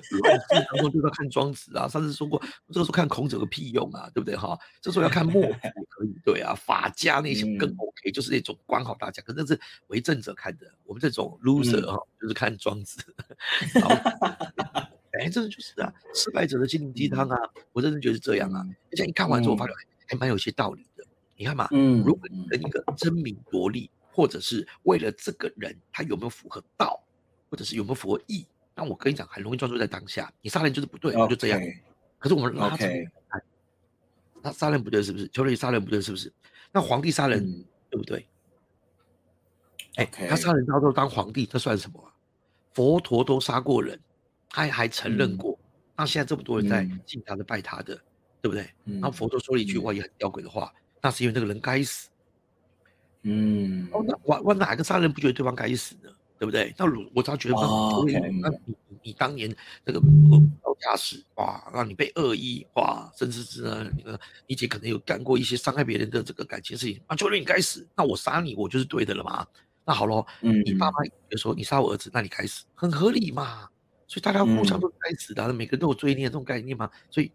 [0.73, 1.89] 当中就要看庄子啊。
[1.89, 4.37] 上次说过，这个时候看孔子有个屁用啊，对不对？
[4.37, 5.57] 哈，这时候要看墨子
[5.89, 9.23] 可以，对啊，法家那些更 OK，就是那种管好大家。
[9.23, 13.01] 可是是为政者看的，我们这种 loser 哈，就是看庄子。
[15.13, 17.37] 哎，这个就是啊，失败者的心灵鸡汤啊，
[17.73, 18.65] 我真的觉得是这样啊。
[18.93, 19.75] 而且你看完之后发现
[20.07, 21.05] 还蛮有些道理的。
[21.37, 27.03] 你看嘛，嗯，如果你跟一个争名夺利，或者是为了这个人他有没有符合道？
[27.51, 28.47] 或者是有没有佛意？
[28.75, 30.33] 那我跟你讲，很容易专注在当下。
[30.41, 31.61] 你杀人就是不对，就这样。
[32.19, 33.43] 可是我们拉长看，
[34.43, 35.29] 那杀人不对是不是？
[35.29, 36.33] 求雷杀人不对是不是？
[36.73, 37.45] 那皇帝杀人
[37.91, 38.27] 对不对？
[39.97, 42.13] 哎，他杀人到时候当皇帝，他算什么？
[42.73, 43.99] 佛陀都杀过人，
[44.49, 45.59] 他还承认过。
[45.97, 48.01] 那现在这么多人在敬他的、拜他的，
[48.41, 48.71] 对不对？
[48.85, 52.09] 然后佛陀说了一句话也很吊诡的话，那是因为那个人该死。
[53.23, 56.11] 嗯，哦，那我我哪个杀人不觉得对方该死呢？
[56.41, 56.75] 对不对？
[56.79, 57.57] 那我我只要觉得，
[58.41, 60.01] 那你你当年那个
[60.63, 69.47] 高驾驶哇，让你被恶意哇，甚至是呢，那个你姐可能有干过一些伤害别人的这个感情事情啊，就得你该死，那我杀你，我就是对的了嘛？
[69.85, 70.97] 那好咯，嗯，你爸妈
[71.31, 73.69] 也说你杀我儿子，那你该死，很合理嘛？
[74.07, 76.91] 所以大家互相都该死的，每个人都有罪孽这种概念嘛？
[77.11, 77.31] 所以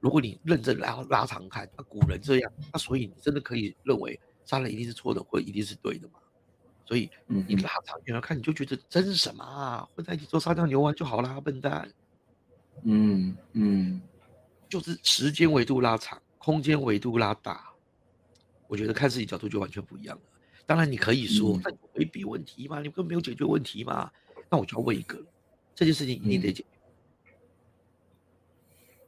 [0.00, 6.20] 如果你认真拉拉长看，那古人这样，那所以你真的可以认为杀人一定是错的，或一定是对的嘛？
[6.86, 9.88] 所以，你拉长远来看，你就觉得争什么啊？
[9.96, 11.90] 混在一起做沙雕牛丸就好啦，笨蛋。
[12.84, 14.00] 嗯嗯，
[14.68, 17.72] 就是时间维度拉长，空间维度拉大，
[18.68, 20.22] 我觉得看事情角度就完全不一样了。
[20.64, 24.08] 当然，你可以说，那回避问题嘛，你根本没有解决问题嘛。
[24.48, 25.20] 那我就要问一个，
[25.74, 26.68] 这件事情一定得解决。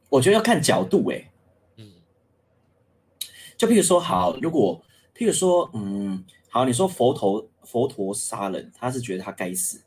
[0.09, 1.31] 我觉得要看角度，哎，
[1.77, 1.89] 嗯，
[3.55, 4.83] 就譬如说，好，如果
[5.15, 7.48] 譬如说，嗯，好，你说佛头。
[7.69, 9.79] 佛陀杀人，他是觉得他该死，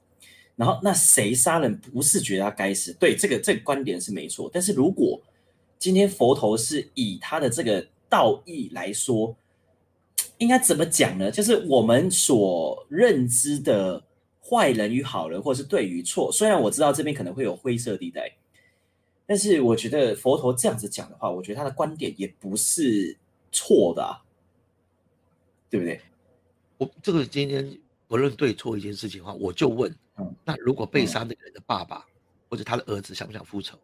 [0.55, 2.93] 然后那谁杀人不是觉得他该死？
[2.95, 4.49] 对，这个这个观点是没错。
[4.53, 5.21] 但是如果
[5.79, 9.35] 今天佛陀是以他的这个道义来说，
[10.39, 11.29] 应该怎么讲呢？
[11.29, 14.05] 就是我们所认知的
[14.49, 18.31] 坏人与好人，或是对与错，虽然我知道这边可能会有灰色地带，
[19.27, 23.17] 但是我觉得佛陀这样子讲的话，我觉得他的观点也不是
[23.51, 24.23] 错的，啊
[25.69, 26.01] 对不对？
[27.03, 29.95] 这个今天不论对错一件事情的话，我就问：
[30.45, 32.05] 那如果被杀那个人的爸爸
[32.49, 33.79] 或者他的儿子想不想复仇？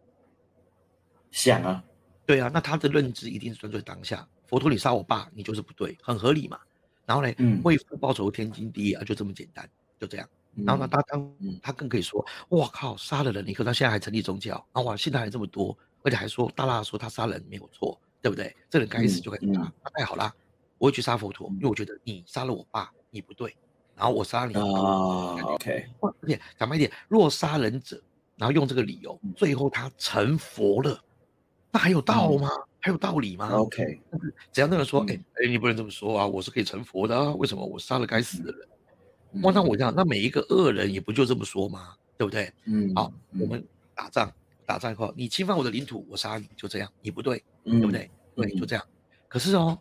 [1.31, 1.85] 想啊，
[2.27, 4.27] 对啊，那他的认知一定是专注当下。
[4.47, 6.59] 佛陀，你杀我爸，你就是不对，很合理嘛。
[7.05, 7.33] 然后呢，
[7.65, 10.29] 为父报仇，天经地义啊，就这么简单，就这样。
[10.55, 18.55] 然后呢，他当他更可以说：我靠，杀了人，你可他现在还成立宗教，然后信他还这么多，而且还说大大说他杀人没有错，对不对？
[18.69, 20.35] 这人该死就该死，那太好了。
[20.79, 23.57] 我会去杀佛陀，因为我觉得你杀了我爸，你不对，
[23.97, 24.55] 然后我杀你。
[24.55, 25.87] 啊，OK。
[26.01, 28.01] 而且讲白一点，若杀人者，
[28.37, 31.03] 然后用这个理由，最后他成佛了，
[31.73, 32.49] 那还有道吗？
[32.81, 34.01] 还有道理吗？OK。
[34.53, 39.43] 只要那个人说，哎哎，你不能这么说啊，我是可以成佛的啊，为什么我杀了该死的人？
[39.43, 41.95] 哇，那我这样，那每一个恶人也不就这么说吗？
[42.17, 42.53] 对不对？
[42.67, 42.95] 嗯。
[42.95, 44.33] 好，我们打仗，
[44.65, 48.09] 打仗以后，你侵犯我的领土，我杀你，就这样，你不对，对不对？
[48.37, 48.85] 对，就这样。
[49.27, 49.77] 可是哦。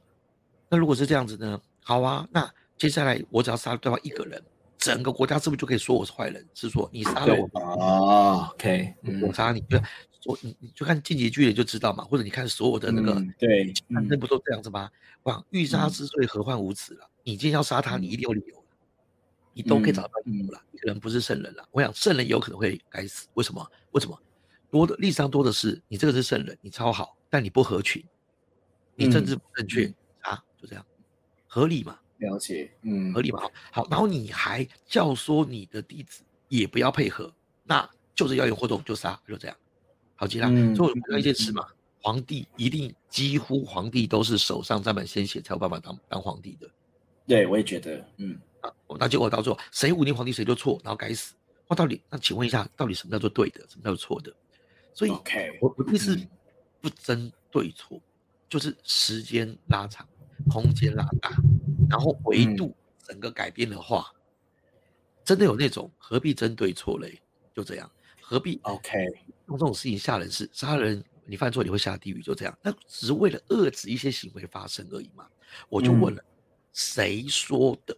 [0.70, 1.60] 那如果是这样子呢？
[1.84, 4.42] 好啊，那接下来我只要杀了对方一个人，
[4.78, 6.46] 整个国家是不是就可以说我是坏人？
[6.54, 9.78] 是说你杀了我啊？OK，我杀你，就
[10.22, 14.90] 说你你就看进击剧人就知道嘛，或者你看所有的那个对，那不都这样子吗？
[15.24, 17.10] 哇，欲杀之罪何患无辞了？
[17.24, 18.64] 你今天要杀他，你一定有理由
[19.54, 20.62] 你都可以找到理由了。
[20.72, 23.66] 你可能不是圣人了，我想圣人有可能会该死，为什么？
[23.92, 24.20] 为什么？
[24.70, 28.04] 多的历史上多的是，你这个是圣人，你超好，但你不合群，
[28.96, 29.88] 你政治不正确。
[29.88, 29.94] 就
[30.68, 30.86] 这样，
[31.48, 32.00] 合理嘛？
[32.18, 33.42] 了解，嗯，合理嘛？
[33.72, 37.32] 好，然后你还教唆你的弟子也不要配合，
[37.64, 39.56] 那就是要有活动就杀，就这样，
[40.16, 40.48] 好极了。
[40.76, 41.68] 所以我们一件事嘛，
[42.02, 46.68] 皇帝一定几乎皇帝都是手上沾满鲜血才有办法当当皇帝的。
[47.28, 51.36] 对，我也觉得，嗯，啊，那结果到最后谁忤逆皇帝谁就错，然后该死。
[51.70, 54.34] 那到底那请问一下，到底什么叫做对的，什么叫做错的？
[54.94, 55.12] 所以
[55.62, 56.18] 我我意思
[56.82, 58.02] 不争对错，
[58.50, 60.08] 就是时间拉长。
[60.48, 61.36] 空间拉大，
[61.90, 64.12] 然后维度整个改变的话，
[65.24, 67.22] 真的有那种何必针对错嘞？
[67.54, 67.90] 就这样，
[68.22, 68.98] 何必 OK
[69.48, 70.30] 用这种事情吓人？
[70.30, 72.58] 是杀人，你犯错你会下地狱，就这样。
[72.62, 75.28] 那只是为了遏制一些行为发生而已嘛？
[75.70, 76.24] 我就问了，
[76.74, 77.98] 谁说的？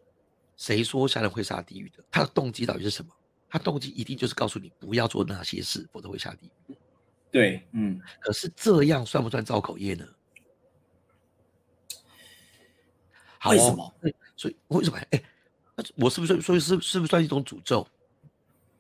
[0.56, 2.04] 谁说杀人会下地狱的？
[2.12, 3.12] 他的动机到底是什么？
[3.50, 6.76] 他动机一定就是告诉你不要做那些事，否则会下地狱。
[7.32, 8.00] 对，嗯。
[8.20, 10.06] 可是这样算不算造口业呢？
[13.46, 13.94] 为什么？
[14.36, 14.98] 所以为什么？
[15.12, 15.22] 哎，
[15.96, 17.88] 我是不是所以是是不是算一种诅咒？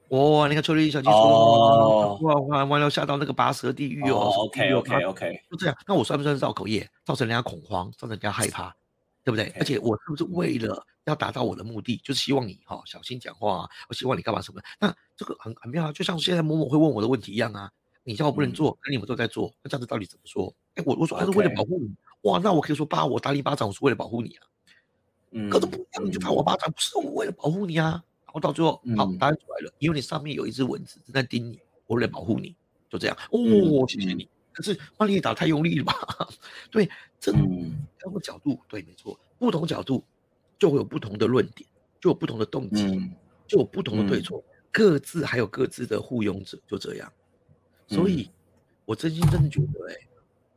[0.09, 4.33] 哇，你看秋丽小姐说，哇哇哇要下到那个拔舌地狱哦。
[4.37, 8.75] OK OK OK，就这样，那我算不算是造口业，造成人家恐慌，造成人家害怕，
[9.23, 9.53] 对不对？
[9.59, 14.59] 而且我是不是为了要达到我的目的，就是希望你哈小心讲话，我希望你干嘛什么？
[14.79, 17.69] 那这个很很妙啊，就像现在某某会问我的问题一样啊，
[18.03, 20.51] 你叫我不能做，那你们都在做，那这样子到底怎么说？
[20.73, 24.48] 哎，我我说还是为了保护你，哇，那我可以说爸我打你巴掌，我是为了保护你啊。
[25.31, 28.03] 嗯，可是不一样，你就拍我巴掌，不是我为了保护你啊。
[28.25, 32.55] 然后到最后，好，答案出来了，因为你上面有一只蚊子正在叮你，我为了保护你，
[32.89, 33.17] 就这样。
[33.31, 34.29] 哦，谢谢你。
[34.51, 35.93] 可是万一你打太用力了吧？
[36.69, 36.87] 对，
[37.19, 40.03] 这两个角度，对，没错，不同角度
[40.59, 41.67] 就会有不同的论点，
[41.99, 43.09] 就有不同的动机，
[43.47, 47.11] 就有不同的对错，各自还有各自的护拥者，就这样。
[47.87, 48.29] 所以，
[48.85, 49.95] 我真心真的觉得，哎，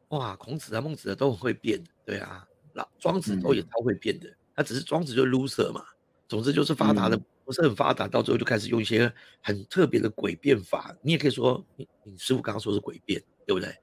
[0.09, 4.29] 哇，孔子啊、孟子啊都很会变，对啊，那庄子都也超会变的。
[4.55, 5.85] 他只是庄子就 loser 嘛，
[6.29, 10.95] 总之就是发达的不是很发达，到最后就开始用一些很特别的诡辩法。
[11.03, 13.75] 你也可以说，你你师傅刚刚说是诡辩，对不对？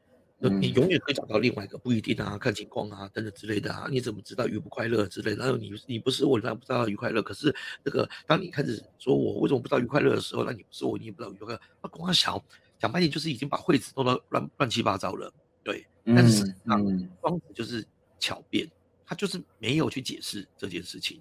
[0.58, 3.90] 你永远可以找到另外一个不一定啊，看情况啊，等等之类的啊。
[3.92, 5.44] 你怎么知道愉不快乐之类的？
[5.44, 7.22] 然后你你不是我，那不知道愉快乐。
[7.22, 7.54] 可是
[7.84, 11.60] 那个当你开始说我为什么不知道愉快乐的时候，那你不是我，你也不知道愉快乐。
[11.84, 12.42] 那光小
[12.78, 15.30] 讲半天就是已经把惠子弄到乱乱七八糟了，
[15.62, 15.86] 对。
[16.06, 16.80] 但是啊，
[17.22, 17.86] 庄子就是
[18.18, 18.66] 巧辩。
[19.10, 21.20] 他就是没有去解释这件事情，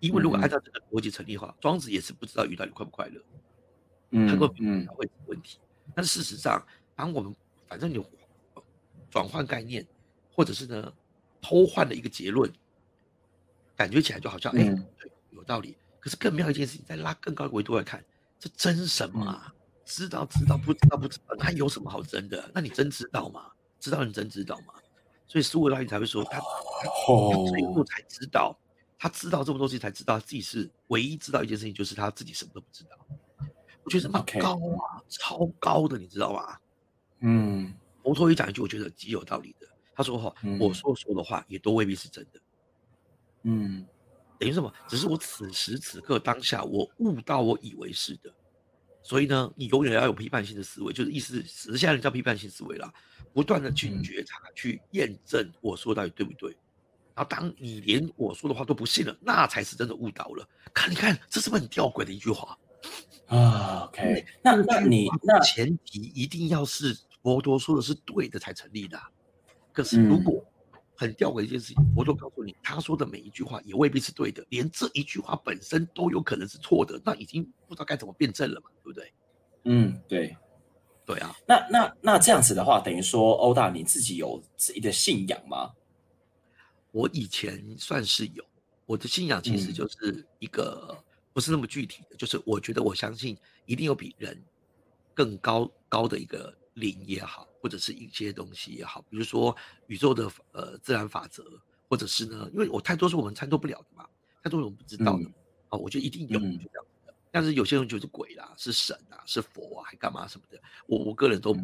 [0.00, 3.18] 因为如果按照这个逻辑成立的话，庄子也是不知道鱼到底快不快乐，
[4.10, 5.58] 嗯，他会嗯会问题。
[5.94, 6.62] 但是事实上，
[6.94, 7.34] 当我们
[7.66, 8.04] 反正有
[9.10, 9.86] 转换概念，
[10.30, 10.92] 或者是呢
[11.40, 12.52] 偷换了一个结论，
[13.74, 14.62] 感觉起来就好像哎
[14.98, 15.78] 对有道理。
[15.98, 18.04] 可是更妙一件事情，再拉更高的维度来看，
[18.38, 19.54] 这真什么啊？
[19.86, 22.50] 知道知道不知道不知道，那有什么好争的？
[22.54, 23.50] 那你真知道吗？
[23.80, 24.74] 知道你真知道吗？
[25.34, 28.56] 所以十五大你才会说他，他最后才知道，
[28.96, 32.90] 他知道这么多事情才知道自己是唯一知道一件事情，就是他自己什么都不知道。
[33.82, 36.56] 我觉得蛮高啊，超高的，你知道吗？
[37.18, 37.74] 嗯，
[38.04, 39.66] 佛陀一讲一句，我觉得极有道理的。
[39.92, 42.40] 他说：“哈，我所说的话也都未必是真的。”
[43.42, 43.84] 嗯，
[44.38, 44.72] 等于什么？
[44.86, 48.32] 只是我此时此刻当下我悟到我以为是的。
[49.04, 52.90] 所以呢，你永远要有批判性的思维，就是意思，实现人叫批判性思维啦，
[53.34, 56.56] 不断的去觉察、去验证我说到底对不对。
[57.14, 60.48] 然后当你连我说的话都不信了，那才是真的误导了。
[60.72, 62.58] 看，你看，这是不是很吊诡的一句话
[63.26, 68.98] 啊？OK，那那你那前提一定要是佛陀说的是对的才成立的。
[69.70, 70.42] 可是如果
[70.96, 79.12] 很吊诡一件事情，我都告诉你，他说的每一句话也未必是对的，连这一句话本身都有可能是错的，那已经不知道该怎么辩证了嘛，对不对？
[79.64, 80.36] 嗯，对，
[81.04, 81.34] 对啊。
[81.46, 85.72] 那那那这样子的话，等于说欧大你自己有自己的信仰吗？
[86.92, 88.44] 我以前算是有，
[88.86, 90.96] 我的信仰其实就是一个
[91.32, 93.36] 不是那么具体的，就是我觉得我相信
[93.66, 94.40] 一定有比人
[95.12, 97.48] 更高高的一个灵也好。
[97.64, 99.56] 或者是一些东西也好，比如说
[99.86, 101.42] 宇宙的呃自然法则，
[101.88, 104.06] 或者是呢，因为我太多是我们参透不了的嘛，
[104.42, 105.24] 太多我们不知道的，
[105.70, 107.14] 啊，我觉得一定有就这样的。
[107.30, 111.56] 但是有些人就是鬼啦，是神啊，是佛啊，还干嘛什么的，我我个人都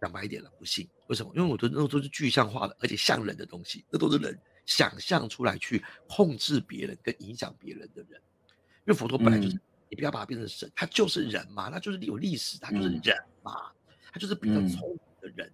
[0.00, 0.88] 讲白一点了，不信。
[1.08, 1.30] 为什么？
[1.36, 8.18] 因为我觉得那都是具象化的，而且像人的东西，那都是人想象出来去控制别人跟影响别人的人。
[8.86, 9.60] 因为佛陀本来就是，
[9.90, 13.70] 你不要把它变成神，他就是人嘛，他就是有历史，他就是人嘛，
[14.12, 14.98] 他就是比较聪明。
[15.22, 15.48] 的人，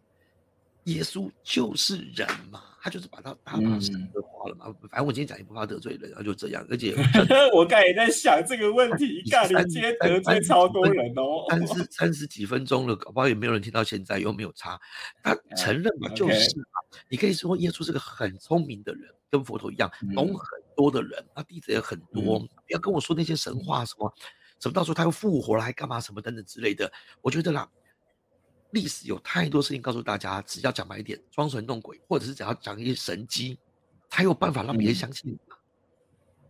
[0.84, 4.74] 耶稣就是人嘛，他就是把他他把神格化了嘛。
[4.88, 6.66] 反正我今天讲也不怕得罪人，然后就这样。
[6.70, 6.94] 而且
[7.54, 11.44] 我刚也在想这个问题， 干你今天得罪超多人哦。
[11.50, 14.80] 三十三十几分钟了，搞不好也没有人听到现在，又没有差。
[15.22, 16.64] 他承认嘛，就是嘛。
[17.10, 22.38] 你可以说耶稣是个很聪明的人，跟佛陀一样，懂很多的人，他弟子也很多。
[22.38, 24.10] 不要跟我说那些神话什么
[24.60, 26.90] 什么，到时候他又复活了，还干嘛什么等等之类的。
[27.20, 27.68] 我觉得啦。
[28.70, 33.58] 历史有太多事情告诉大家，只要讲白一点，装神弄鬼，或者是只要讲一些神机，
[34.10, 35.56] 才有办法让别人相信嘛。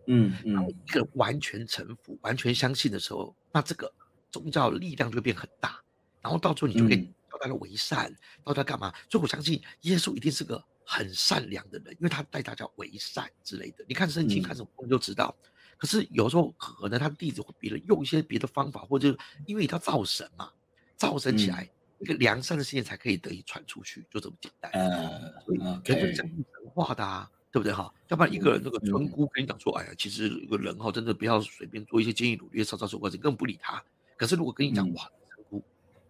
[0.07, 3.93] 嗯嗯，一个完全臣服、完全相信的时候，那这个
[4.31, 5.81] 宗教力量就会变很大，
[6.23, 8.11] 然后到最后你就可以教大家为善，
[8.45, 8.93] 教大家干嘛？
[9.11, 13.85] 所以我相信耶稣一定是个很善良的人，因为他带大家为善之类的。
[13.87, 15.37] 你看圣经看什么我们就知道。
[15.77, 19.17] 可是有时候可能他的弟子会别人用一些别的方法，或者
[19.47, 20.51] 因为他造神嘛，
[20.97, 21.71] 造神起来。
[22.01, 24.71] 一个良善的信念才可以得以传出去，就这么简单。
[24.73, 27.93] 嗯，所以人是讲神话的啊，对不对哈？
[28.09, 33.83] 要不然一个人那个村姑跟你讲说，哎呀，其实一个人哈，真的不要随便做一些建议努力、稍稍手过，你根本不理他。
[34.17, 35.65] 可是如果跟你讲，哇，村姑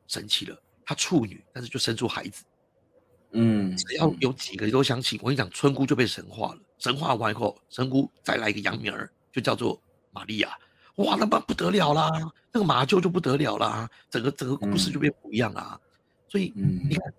[0.06, 2.44] 神奇了，她处女，但是就生出孩子。
[3.32, 6.60] 嗯，只要有几个人都相信，我跟你讲，村姑就被神化了。
[6.78, 9.80] 神化完以后，村姑再来一个洋名儿，就叫做
[10.12, 10.58] 玛利亚。
[10.98, 12.10] 哇，那不不得了啦，
[12.52, 15.80] 那个马厩就不得了啦，整个整个故事就变不一样啦。
[16.28, 17.12] 所以你看，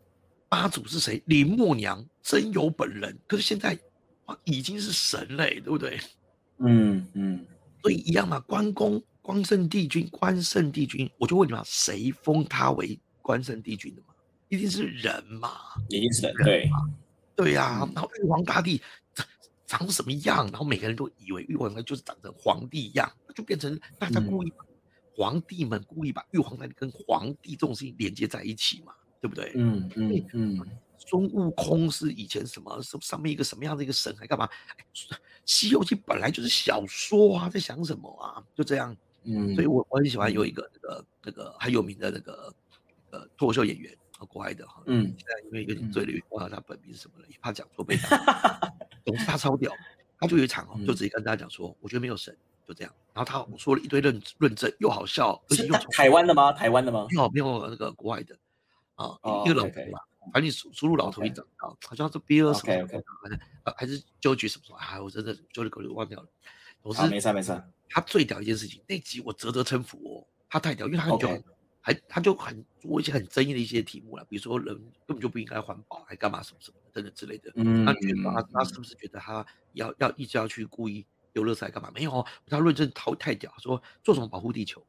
[0.47, 1.21] 八祖是谁？
[1.25, 3.77] 林默娘真有本人，可是现在
[4.25, 5.99] 哇已经是神嘞，对不对？
[6.59, 7.45] 嗯嗯，
[7.81, 9.01] 所以一样嘛，关公。
[9.21, 14.07] 关圣帝君，关圣帝君，我就问你嘛，谁封他为关圣帝君的嘛？
[14.47, 15.51] 一定是人嘛？
[15.87, 16.69] 一定是人，对
[17.35, 17.87] 对呀。
[17.93, 18.81] 然后玉皇大帝
[19.69, 20.47] 长长什么样？
[20.47, 24.51] 然后每个人都以为玉皇大帝就是长成皇帝一样，就变成大家故意，
[25.15, 29.51] 皇帝们故意把玉皇大帝跟皇帝这种事情连接在一起嘛，对不对？
[29.55, 30.67] 嗯嗯嗯。
[30.97, 34.47] 孙悟空是以前什么上上面一个什么样的一个神，还干嘛？
[35.45, 38.43] 《西游记》本来就是小说啊，在想什么啊？
[38.55, 38.95] 就这样。
[39.23, 42.53] 嗯，所以我我很喜欢有一个那个那个很有名的那个
[43.11, 48.59] 呃脱口秀演员啊，国外的哈，嗯，现在因为有点醉了，忘了他本名是什么了，也怕讲错被打。
[49.05, 49.71] 总之他超屌，
[50.19, 52.35] 他就有一场哦，就直接跟大家讲说，我觉得没有神，
[52.67, 52.93] 就这样。
[53.13, 56.51] 然后他说了一堆论论证，又好笑，而且又台湾的吗？
[56.51, 57.07] 台湾的吗？
[57.09, 58.37] 没有没有那个国外的
[58.95, 59.99] 啊，一个老头嘛，
[60.31, 66.27] 反正你输输入老头一找到，好像是 B 二什么，反正呃还是纠举什么什么，哎，我真的纠结狗就忘掉了。
[66.83, 67.61] 总之没事没事。
[67.89, 71.17] 他最屌一件事情，那集我啧啧称服哦，他太屌，因为他很
[72.07, 74.67] 他就很做一些很争议的一些题目了，比如说人
[75.05, 77.51] 根本就不应该环保，还干嘛什么什么等等之类的。
[77.55, 81.91] 嗯，那你觉得他他是不是觉得他要要一直要去故意丢垃圾干嘛？
[81.93, 84.85] 没有哦，他论证淘太屌，说做什么保护地球？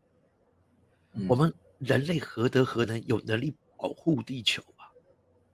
[1.29, 4.91] 我们人类何德何能有能力保护地球啊？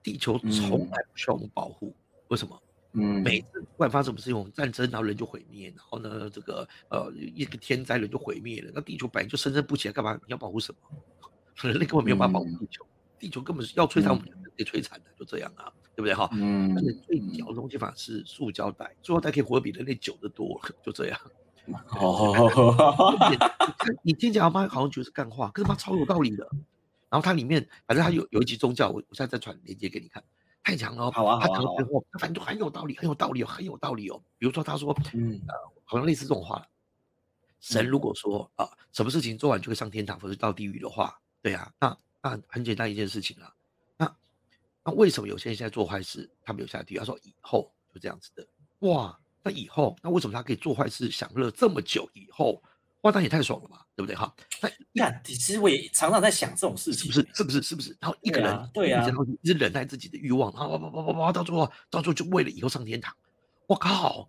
[0.03, 1.95] 地球从来不需要我们保护，
[2.27, 2.61] 为什么？
[2.93, 8.71] 嗯，每次不管发生什么事情，我们战争，然后人就毁灭，然后呢，这个呃一个天灾人就毁灭了。
[8.73, 10.79] 那地球本来就生生不起来，干嘛你要保护什么？
[11.61, 12.85] 人类根本没有办法保护地球，
[13.17, 16.29] 地球根本是要摧残我们被摧残的，就这样啊，对不对哈？
[16.33, 16.75] 嗯。
[16.75, 21.19] 而且最屌的东西反而是塑胶袋，塑胶袋可以活得比人类久得多，就这样。
[21.99, 23.15] 哦。
[24.03, 26.47] 你听起来妈好像觉得是干话，可是妈超有道理的。
[27.09, 30.23] 然后它里面反正它有有一集宗教，我我现在再传链接给你看。
[30.63, 34.21] 太强了，好啊，他讲最后，他反正就很有道理，很有道理哦，很有道理哦。
[34.37, 35.53] 比如说，他说，嗯，呃，
[35.85, 36.61] 好像类似这种话，
[37.61, 41.17] 神如果说啊，什么事情做完就会上天堂，或者到地狱的话，
[41.47, 43.53] 对呀，那那很简单一件事情啊，
[43.95, 44.15] 那
[44.83, 46.97] 那为什么有些人现在做坏事，他没有下地狱？
[46.97, 48.45] 他说以后就这样子的，
[48.79, 52.61] 哇，那以后，那为什么他可以做坏事享乐这么久以后？
[53.01, 54.35] 哇，那也太爽了吧，对不对哈？
[54.91, 57.35] 那其实我也常常在想这种事情，是不是？
[57.35, 57.61] 是不是？
[57.61, 57.95] 是不是？
[58.01, 63.15] 然后一个人对啊，然后一直忍耐自己的欲望，然后哇哇哇哇哇，到最后到最后就为了以后上天堂。
[63.67, 64.27] 我靠，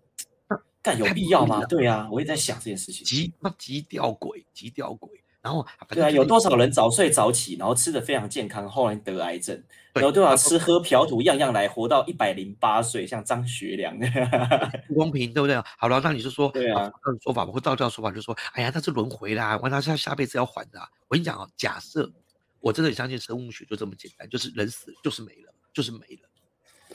[0.83, 1.65] 但有必要吗？
[1.65, 5.09] 对啊，我也在想这件事情，极那极吊诡，极吊诡。
[5.41, 9.63] 然后对啊，有多少人早睡早起，然后吃的非常健康，后来得癌症？
[9.95, 13.99] 有多少吃喝嫖赌样样来，活到一百零八岁，像张学良，
[14.87, 15.61] 不公平，对不对？
[15.77, 16.91] 好了，那你就说，对啊，
[17.23, 20.79] 说法，或道教说法，就说，哎呀，他是轮回啦，完他下下辈子要还的。
[21.09, 22.09] 我跟你讲啊，假设
[22.61, 26.29] 我真的相信生物学就这么简单，就是人死就是没了，就是没了。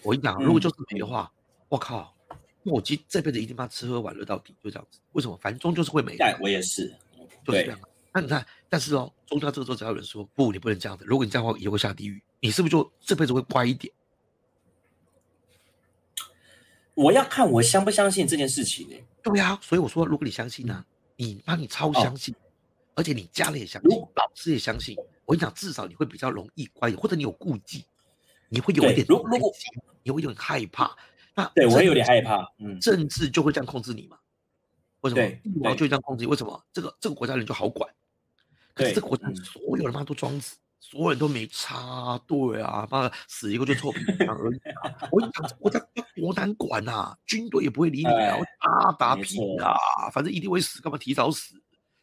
[0.02, 1.30] 我跟你讲，如果就是没的话，
[1.68, 2.16] 我靠，
[2.62, 5.00] 那我今这辈子一定把吃喝玩乐到底，就这样子。
[5.14, 5.38] 为什么？
[5.42, 6.16] 反正终究是会没。
[6.40, 6.94] 我也是，
[7.46, 7.80] 就是这样。
[8.14, 11.04] 那你看，但是哦，宗教这个时候只要有人说不，你不能这样子。
[11.08, 13.92] 如果你这样的话，以后会下地狱，你是不是就这辈子会乖一点？
[16.94, 18.96] 我要看我相不相信这件事情呢？
[19.24, 20.86] 对呀，所以我说，如果你相信呢，
[21.16, 22.36] 你那你超相信，
[22.94, 24.96] 而且你家里也相信，老师也相信，
[25.26, 27.84] 我跟你讲，至少你会比较容易乖，或者你有顾忌，
[28.48, 29.52] 你会有一点，如如果
[30.04, 30.96] 你会有点害怕，
[31.34, 34.20] 那对我有点害怕，嗯，政治就会这样控制你嘛？
[35.02, 35.28] 为什么？
[35.44, 36.28] 帝王就这样控制？
[36.28, 36.64] 为什么？
[36.72, 37.92] 这个这个国家人就好管？
[38.74, 44.60] 可是这个国家所有人妈都装死，所有人都没插队啊，妈死一个就臭皮匠而已。
[45.12, 45.80] 我跟你讲，国家
[46.16, 49.76] 多难管呐，军队也不会理你啊，打打屁啊，
[50.12, 51.56] 反正一定会死，干嘛提早死，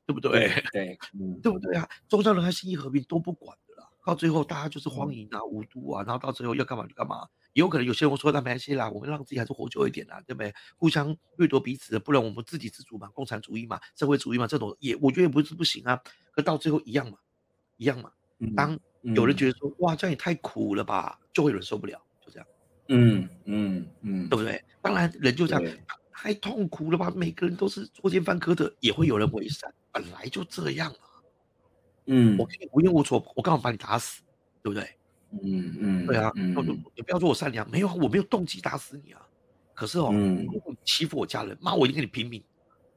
[0.07, 0.49] 对不对？
[0.73, 0.99] 对，
[1.43, 1.89] 对不对啊？
[2.09, 7.27] 宗教人还心意和平都不管的啦，到最后大家就是荒淫啊、无度啊，然后到最后要干嘛就干嘛。
[7.53, 10.53] 也有可能有些人会说那没关系啦，我们让自己还是活久一点啦，对不对？
[10.77, 16.01] 互相掠夺彼此的，不然我们自给自足嘛，共产主义嘛，社会主义嘛，这种也我觉得也不是不行啊。
[16.33, 17.19] 可到最后一样嘛，
[17.77, 18.11] 一样嘛。
[18.57, 22.47] 当有人觉得说哇这样也太苦了吧，就会有人受不了，就这样。
[22.89, 24.63] 嗯嗯嗯，对不对？
[24.81, 25.77] 当然人就这样，
[26.13, 27.13] 太痛苦了吧？
[27.15, 30.99] 每个人都是作奸犯科的，也会有人为善，本来就这样嘛。
[32.07, 34.23] 嗯，我可以无冤无错，我刚好把你打死，
[34.63, 34.89] 对不对？
[35.43, 36.55] 嗯嗯，对啊，嗯
[36.95, 39.21] 你不要说我善良，没有，我没有动机打死你啊。
[39.75, 42.43] 可是哦，如果你欺负我家人，妈，我一定跟你拼命，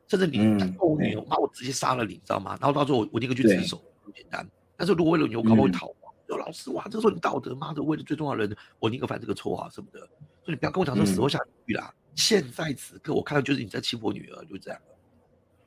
[0.07, 2.57] 甚至你打我女儿，妈，我直接杀了你，你知道吗？
[2.59, 4.45] 然后到时候我我宁可去自首，很简单。
[4.75, 5.95] 但是如果为了你，我可不可以逃亡？
[6.27, 9.99] 说老师，哇，这时候你道德，妈的，为了最重要的人，我宁可犯这个错啊什么的。
[10.43, 11.93] 所以你不要跟我讲说死活下地狱啦。
[12.15, 14.79] 现在此刻，我看到就是你在欺负我女儿，就这样。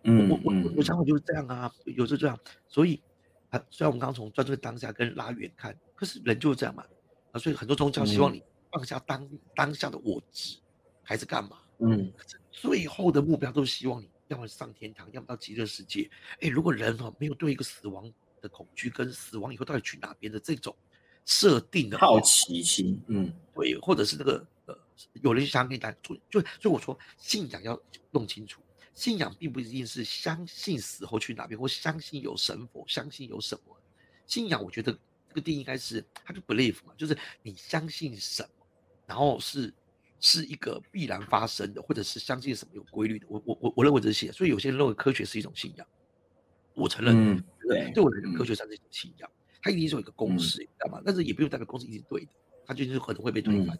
[0.05, 2.39] 嗯，我我我我想法就是这样啊，有时候这样，
[2.69, 3.01] 所以
[3.57, 6.85] 啊，虽然我们刚刚从专注当下跟拉远看，可是人就是这样嘛，
[7.33, 10.59] 啊，所以很多宗教希望你放下当当下的我执，
[11.03, 11.59] 还是干嘛？
[11.79, 12.13] 嗯，
[12.51, 16.11] 最后的目标都是希望你要么上天堂，要么到极乐世界。
[16.41, 20.75] 哎，如果人哈没有对一个死亡的恐惧跟死亡以后到底去哪边的这种
[21.25, 24.79] 设定的好奇心，嗯，对，或者是那个呃，
[25.23, 27.79] 有人想给大家做，就所以我说信仰要
[28.11, 28.63] 弄清楚。
[28.97, 33.77] 信仰并不一定是相信死后去哪边，或相信有神佛，相信有什么。
[34.27, 34.91] 信仰，我觉得
[35.29, 38.67] 这个定义应该是，它就 believe 嘛，就是你相信什么，
[39.07, 39.73] 然后是
[40.19, 43.27] 是一个必然发生的，或者是相信什么有规律的。
[43.29, 45.87] 我我我我认为这些，所以有些人认为科学是一种信仰，
[46.73, 47.37] 我承认，
[47.69, 49.31] 对，对我来讲，科学算是一种信仰，
[49.61, 51.03] 它一定是有一个公式，你知道吗？
[51.05, 52.31] 但是也不用代表公式一定对的，
[52.65, 53.77] 它就是可能会被推翻。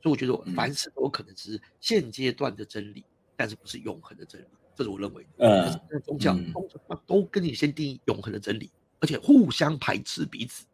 [0.00, 3.04] 所以我觉得凡事都有可能只是现阶段的真理。
[3.42, 4.44] 但是不是永恒的真理，
[4.76, 5.26] 这是我认为。
[5.38, 5.68] 嗯，
[6.04, 8.70] 宗教宗教都跟你先定义永恒的真理，
[9.00, 10.64] 而且互相排斥彼此。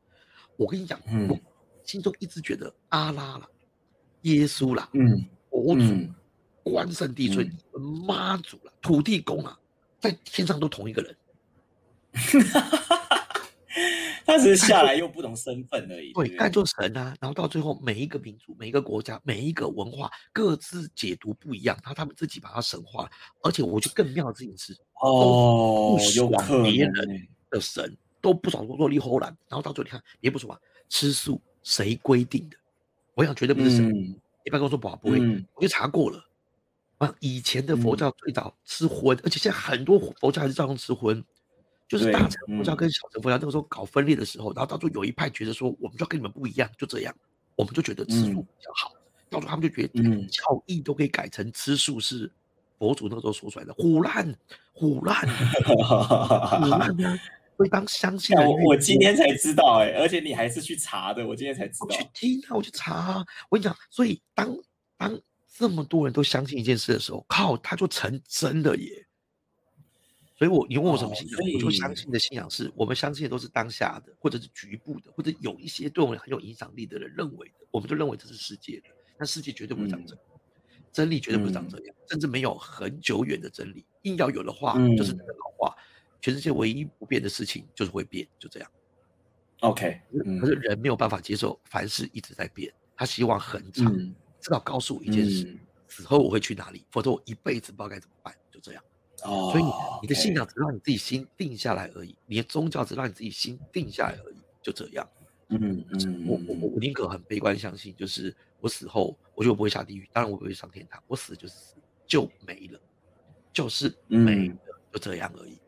[0.54, 1.00] 我跟你讲，
[1.30, 1.40] 我
[1.82, 3.48] 心中一直觉得阿拉啦、
[4.20, 6.12] 耶稣啦、嗯、佛祖、
[6.62, 7.50] 关圣帝尊、
[8.06, 9.58] 妈祖啦、土地公啊，
[9.98, 11.16] 在天上都同一个人。
[14.28, 16.12] 他只是下来又不同身份而已。
[16.12, 23.10] 对，干做神啊，然后到最后，每一个民族、每一个国家、每一个文化，各自解读不一样，他他们自己把它神化。
[23.42, 26.28] 而且，我觉得更妙的事情是，哦，有
[26.62, 26.92] 别人
[27.48, 30.60] 的神都不爽说说立后然，然后到最后你看，也不说吧，
[30.90, 32.56] 吃素谁规定的？
[33.14, 33.90] 我想绝对不是神。
[34.44, 35.18] 一般跟我说不不会，
[35.54, 36.22] 我就查过了。
[36.98, 41.24] 啊，以前的佛教最早吃荤，而且现在很多佛教还是照样吃荤。
[41.88, 47.14] 就是大乘佛教跟小乘佛教那个时候搞分裂的时候，然后到最后有一派觉得说，我们就要跟你们不一样，就这样，
[47.56, 48.92] 我们就觉得吃素比较好。
[49.30, 52.30] 到时候他们就觉得，教义都可以改成吃素是
[52.78, 54.36] 佛祖那个时候说出来的，胡乱
[54.72, 57.18] 胡乱胡乱。
[57.56, 61.88] 所以当相信我，我今天才知道哎，而且你还是去查的，我今天才知道。
[61.88, 62.94] 去听啊，我去查。
[62.94, 64.56] 啊我跟你讲，所以当
[64.96, 65.20] 当
[65.56, 69.07] 这么多人都相信一件事的时候，靠，他就成真的耶。
[70.38, 78.88] 所以，我你问我什么信仰，我就相信的信仰是我们相信的都是当下的，或者是局部的，或者有一些对我们很有影响力的人认为的，我们就认为这是世界的。
[79.18, 80.24] 但世界绝对不会长这样，
[80.92, 83.84] 真理绝对不会长这样，甚至没有很久远的真理。
[84.02, 85.76] 硬要有的话，就是那个老话：
[86.20, 88.70] 全世界唯一不变的事情就是会变，就这样。
[89.62, 90.00] OK，
[90.40, 93.92] 可是人没有办法接受凡事一直在变，他希望很长，
[94.40, 95.58] 至少告诉我一件事：
[95.88, 98.84] 死后我会去哪里，否则我一辈子不知道该怎么办，就这样。
[99.24, 99.64] 哦，所以
[100.02, 105.08] 你的信仰只让你自己心定下来而已，你的宗教只让你自己心定下来而已，就这样。
[105.50, 111.74] 嗯嗯，我我我宁可很悲观相信，就是我死后，我就不会下地狱，当然我不会上天堂，我死就是死，
[112.06, 112.78] 就没了，
[113.52, 114.54] 就是没了，
[114.92, 115.58] 就这样而已。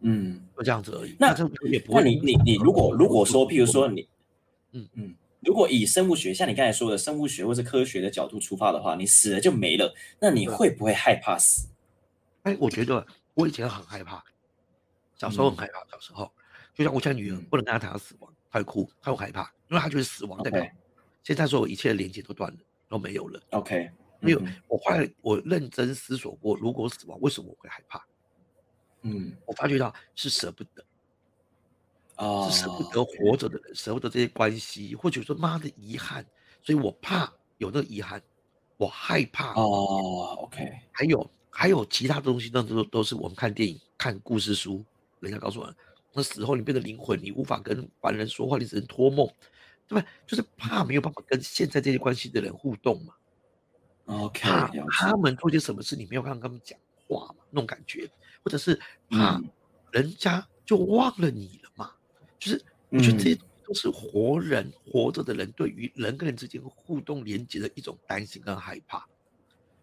[0.00, 1.14] 嗯，就这样子而已。
[1.18, 1.34] 那
[1.68, 4.08] 也不会那你你你如果如果说，譬如说你，
[4.72, 11.68] 嗯嗯，如果以生物学像你刚才说的生物学或是科学的角度出发的话，你死了就没了，那你会不会害怕死？
[12.46, 14.22] 哎，我觉得我以前很害怕，
[15.16, 15.84] 小时候很害怕。
[15.90, 16.32] 小时候，
[16.72, 20.64] 就像我家女儿不能跟她谈到死亡，她会哭，她会害怕，因为她觉得死亡代表
[21.24, 23.42] 现在所有一切的连接都断了，都没有了。
[23.50, 23.90] OK，
[24.20, 24.40] 没有。
[24.68, 28.06] 我后来我认真思索过，如果死亡，为什么我会害怕？
[29.02, 30.84] 嗯，我发觉到是舍不得，
[32.14, 36.24] 啊，是舍不得活着的人，舍不得这些关系，或者说妈的遗憾，
[36.62, 38.22] 所以我怕有那个遗憾，
[38.76, 39.52] 我害怕。
[39.54, 41.28] 哦，OK，还有。
[41.58, 44.84] 还有其他的东西，那都都是我们看电影、看故事书，
[45.20, 45.74] 人家告诉我，
[46.12, 49.26] 那死后你变成灵魂，你无法跟凡人说话，你只能托梦，
[49.88, 50.06] 对吧？
[50.26, 53.14] 就是怕没有办法跟现在这些关系的人互动嘛。
[54.04, 56.78] OK，怕他们做些什么事，你没有办法跟他们讲
[57.08, 57.36] 话嘛？
[57.48, 58.06] 那种感觉，
[58.44, 58.78] 或者是
[59.08, 59.40] 怕
[59.92, 61.90] 人家就忘了你了嘛？
[62.38, 69.06] 就是我觉得这些都是活人活着的人对于人跟人之间互动连接的一种担心跟害怕，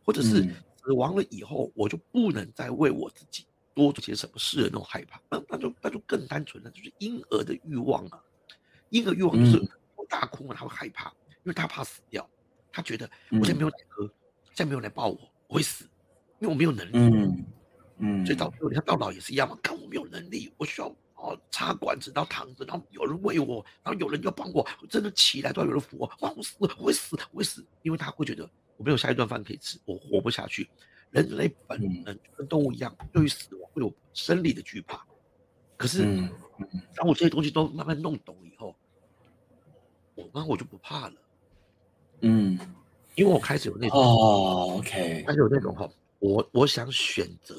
[0.06, 0.48] 或者是。
[0.84, 8.22] 死亡了以后，我就不能再为我自己多做些什么事的那种害怕，那那就那就更单纯了，就是婴儿的欲望啊。
[8.90, 9.58] 婴儿欲望就是
[9.96, 12.30] 我大哭嘛，他会害怕，因为他怕死掉，
[12.72, 14.06] 他觉得我现在没有奶喝，
[14.54, 15.86] 现在没有人抱我，我会死，
[16.40, 16.92] 因为我没有能力。
[16.94, 17.46] 嗯
[18.00, 28.50] 嗯，所以到最后你看到老也是一样嘛，看我没有能力，我需要哦插管子，然后躺着，然后有人喂我，然后有人要帮我，真的起来都要有人扶我，哇，我死，我会死，我会死，因为他会觉得。
[28.84, 30.70] 我没有下一顿饭可以吃，我活不下去。
[31.12, 35.02] 人类本能跟动物一样，对于死亡会有生理的惧怕。
[35.78, 36.04] 可是，
[36.94, 38.76] 当我这些东西都慢慢弄懂以后，
[40.16, 41.14] 我那我就不怕了。
[42.22, 42.60] 嗯，
[43.16, 47.56] 因为我开始有那种哦，OK，开始有那种哈，我我想选择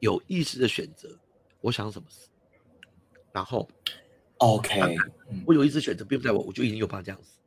[0.00, 1.08] 有意识的选择，
[1.62, 2.28] 我想什么死，
[3.32, 3.66] 然后
[4.36, 4.96] ，OK，
[5.46, 7.38] 我有意识选择，并不在我，我就一定有办法这样死，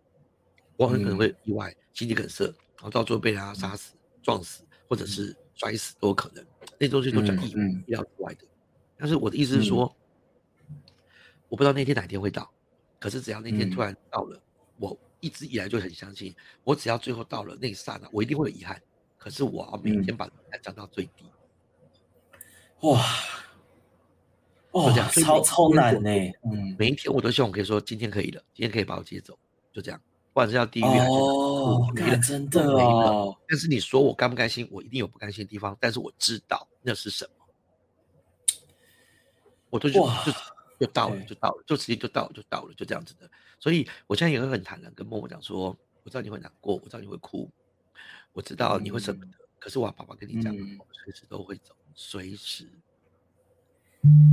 [0.78, 2.52] 我很可能会意外心肌梗塞，
[2.82, 6.44] 然后到最后被人家杀死、撞死，或者是摔死都有可能，
[6.80, 8.44] 那东西都叫意意料之外的。
[8.98, 9.96] 但是我的意思是说，
[11.48, 12.52] 我不知道那天哪天会到，
[13.00, 14.42] 可是只要那天突然到了，
[14.80, 18.82] 我一直以来就很相信，我只要最后到了那一刹那，我一定会有遗憾。
[19.16, 21.26] 可是我要每天把它降到最低。
[22.80, 23.00] 哇，
[24.72, 26.10] 哇，超超难呢。
[26.52, 29.38] 嗯，每一天我都希望我可以说今天可以了，今天可以把我接走，
[29.72, 30.02] 就这样。
[30.34, 31.88] 不管是要地狱还是哦，
[32.26, 33.38] 真的哦。
[33.48, 34.68] 但是你说我甘不甘心？
[34.72, 37.32] 我一定有不甘心的地方，但是我知道那是什么。
[39.70, 40.32] 我都就就
[40.80, 43.30] 就到了，就到了，就直接就到了，就到了，就这样子的。
[43.60, 47.50] 所以我现在也会很坦然跟默默讲说，我知道你会难过，我知道你会哭。
[48.34, 52.66] 我知道你会舍不得，可是我爸爸跟你讲，我随时都会走，随时。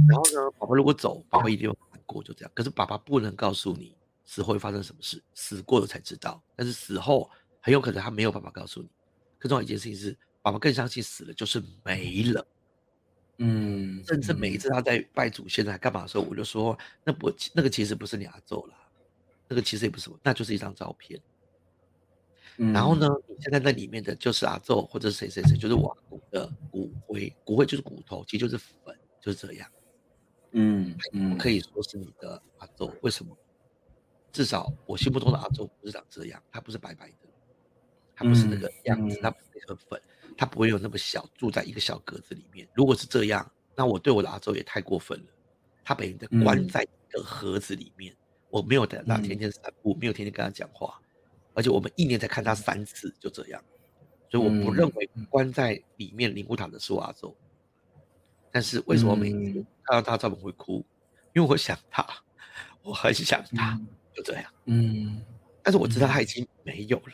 [0.08, 2.50] 然后呢，宝宝如果走，宝宝一定会难过，就这样。
[2.54, 3.94] 可是爸爸不能告诉你
[4.28, 6.42] 死后会发生什么事，死过了才知道。
[6.54, 7.30] 但是死后
[7.62, 8.88] 很有可能他没有办法告诉你。
[9.38, 12.46] 更重要一件事情是，爸爸更相信死了就是没了。
[13.38, 18.74] 嗯，甚至每一次他在拜祖先在干嘛的时候，我就说，那不那个其实不是你阿祖啦，
[19.48, 21.18] 那个其实也不是我，那就是一张照片。
[22.56, 23.08] 然后呢？
[23.28, 25.96] 你现在那里面的就是阿宙或者谁谁谁，就是我
[26.30, 29.70] 的骨灰，骨灰就是骨头，其实就是粉，就是这样。
[30.50, 33.34] 嗯嗯，可以说是你的阿宙，为什么？
[34.32, 37.28] 至少我心目中的阿周不是长这样，他不是白白的，
[38.14, 40.00] 他不是那个样子，他不是那个粉，
[40.36, 42.68] 他不会有那么小，住在一个小格子里面。
[42.74, 45.26] 如果是这样，那我对我的阿周也太过分了。
[45.84, 48.14] 他被人关在一个盒子里面，
[48.50, 51.00] 我没有带他天天散步，没有天天跟他讲话。
[51.54, 53.64] 而且我们一年才看他三次，就这样，
[54.30, 57.34] 所以我不认为关在里面灵骨塔的是阿周。
[58.52, 60.84] 但是为什么每次看到他照片会哭？
[61.34, 62.06] 因为我想他，
[62.82, 63.80] 我很想他，
[64.18, 64.52] 就这样。
[64.64, 65.22] 嗯，
[65.62, 67.12] 但是我知道他已经没有了。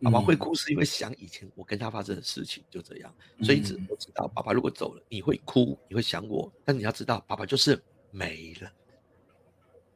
[0.00, 3.12] 爸爸会哭是因为想以前我跟他发生的事情，就这样。
[3.42, 6.52] 所以只我知道，爸爸如果走了，你会哭，你会想我。
[6.64, 7.82] 但你要知道，爸爸就是
[8.12, 8.72] 没了。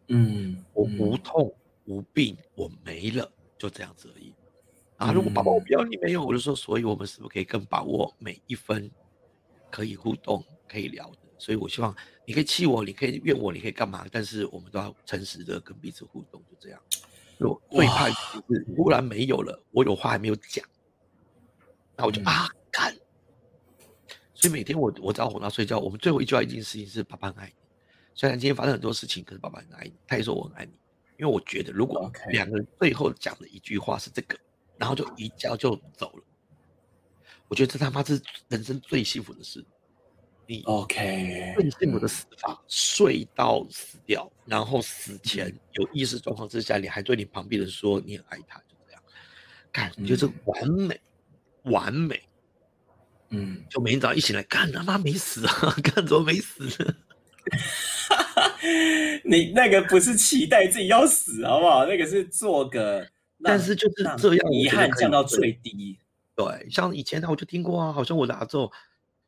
[0.08, 1.54] 嗯，我无痛。
[1.86, 4.32] 无病，我没了，就这样子而已。
[4.96, 8.90] 啊，如果爸爸我不要你没有，我就说，所以我们是不是可以更把握每一分
[9.68, 11.18] 可以互动、可以聊的？
[11.42, 11.92] 所以我希望
[12.24, 14.06] 你可以气我，你可以怨我，你可以干嘛？
[14.12, 16.80] 但是我们都要诚实的跟彼此互动，就这样。
[17.40, 20.64] 我最怕就是忽然没有了，我有话还没有讲，
[21.96, 22.96] 那我就啊干。
[24.32, 27.54] 所以每天我我只要哄他睡觉，我们最后一句话一件事情是：爸爸很爱你。
[28.14, 30.70] 虽然今天发生很多事情，可是爸爸很爱你，他也说我很爱你。
[31.18, 34.38] 因为我觉得，如果两个人最后讲的一句话是这个，
[34.76, 36.22] 然后就一觉就走了，
[37.48, 39.64] 我觉得这他妈是人生最幸福的事。
[40.46, 49.02] 你 OK，最幸福的死法，睡到死掉，然后死前有意识状况之下，你还对你旁边人说你很爱他，就这样，
[49.70, 51.00] 感觉是完美，
[51.64, 52.20] 完美。
[53.30, 56.68] 嗯，就每天早上一醒来，干他妈没死啊， 干怎么没死？
[59.24, 61.86] 你那个不是期待自己要死，好不好？
[61.86, 63.08] 那个是做个，
[63.42, 65.98] 但是就是这样，遗憾降到最低。
[66.34, 68.70] 对，像以前呢，我就听过啊，好像我的阿宙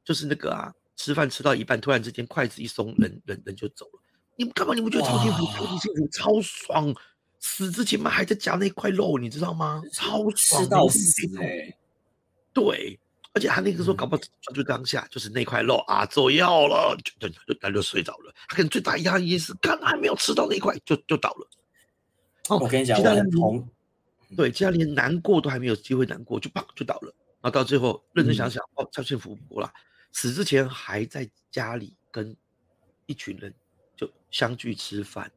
[0.04, 4.00] 就是那个啊，吃饭吃到一半，突然之间筷子一松，人人人就走了。
[4.36, 4.74] 你们干嘛？
[4.74, 6.94] 你们觉得超幸福、超幸福、超爽？
[7.40, 9.82] 死之前嘛还在夹那块肉，你知道吗？
[9.92, 10.98] 超爽，吃到死
[11.40, 11.76] 哎！
[12.52, 12.98] 对。
[13.36, 18.32] 而且他那个时候搞不好专注当下，就是那块肉啊，做药了，就就就他就睡着了。
[18.48, 21.48] 他可能最大压力是，刚还没有吃到那块，就就倒了。
[22.48, 23.68] 哦，我跟你讲，我很同，
[24.36, 27.12] 对，其他连难过都还没有机会难过，就砰就倒了。
[27.40, 29.74] 然后到最后认真想想，哦，超幸福不过啦，
[30.14, 32.34] 死之前还在家里跟
[33.06, 33.52] 一群人
[33.96, 35.30] 就相聚吃饭，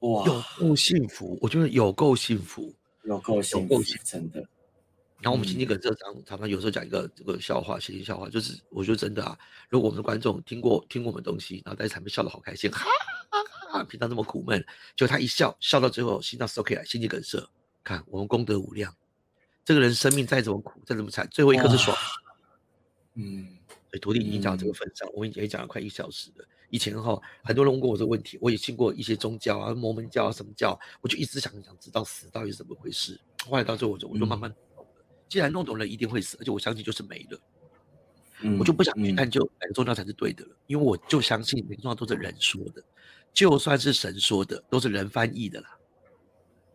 [0.00, 2.74] 哇，有够幸福，我觉得有够幸福，
[3.04, 4.40] 有够幸福，真的。
[5.20, 12.86] 然后我们心肌梗塞常常常有时候讲一个这个笑话，谐音笑话，就是我觉得真的啊，如果我们的观众听过听过我们东西，然后在场面笑得好开心，哈
[13.30, 14.64] 哈哈，平常那么苦闷，
[14.96, 17.46] 就他一笑笑到最后心脏 OK 了，心肌梗塞，
[17.84, 18.96] 看我们功德无量，
[19.66, 21.94] 这个人生命再怎么苦再怎么惨，最后一刻是爽。
[23.20, 23.58] 嗯，
[23.90, 26.44] 所以徒弟已经讲到这个份上，我们已经讲了快一小时了。
[26.70, 33.20] 以前哈很多人问过我这个问题，我也信过一些宗教啊，摩门教啊什么教，我就一直想想知道死到底是怎么回事。
[33.44, 34.54] 后来到最后我就我就慢慢。
[35.28, 37.40] 既然弄懂了，一定会死，而且我相信就是没了，
[38.58, 42.82] 我就不想去探究哪个宗教才是对的了，因为我就相信每个宗教都是人说的，
[43.32, 45.78] 就算是神说的，都是人翻译的啦。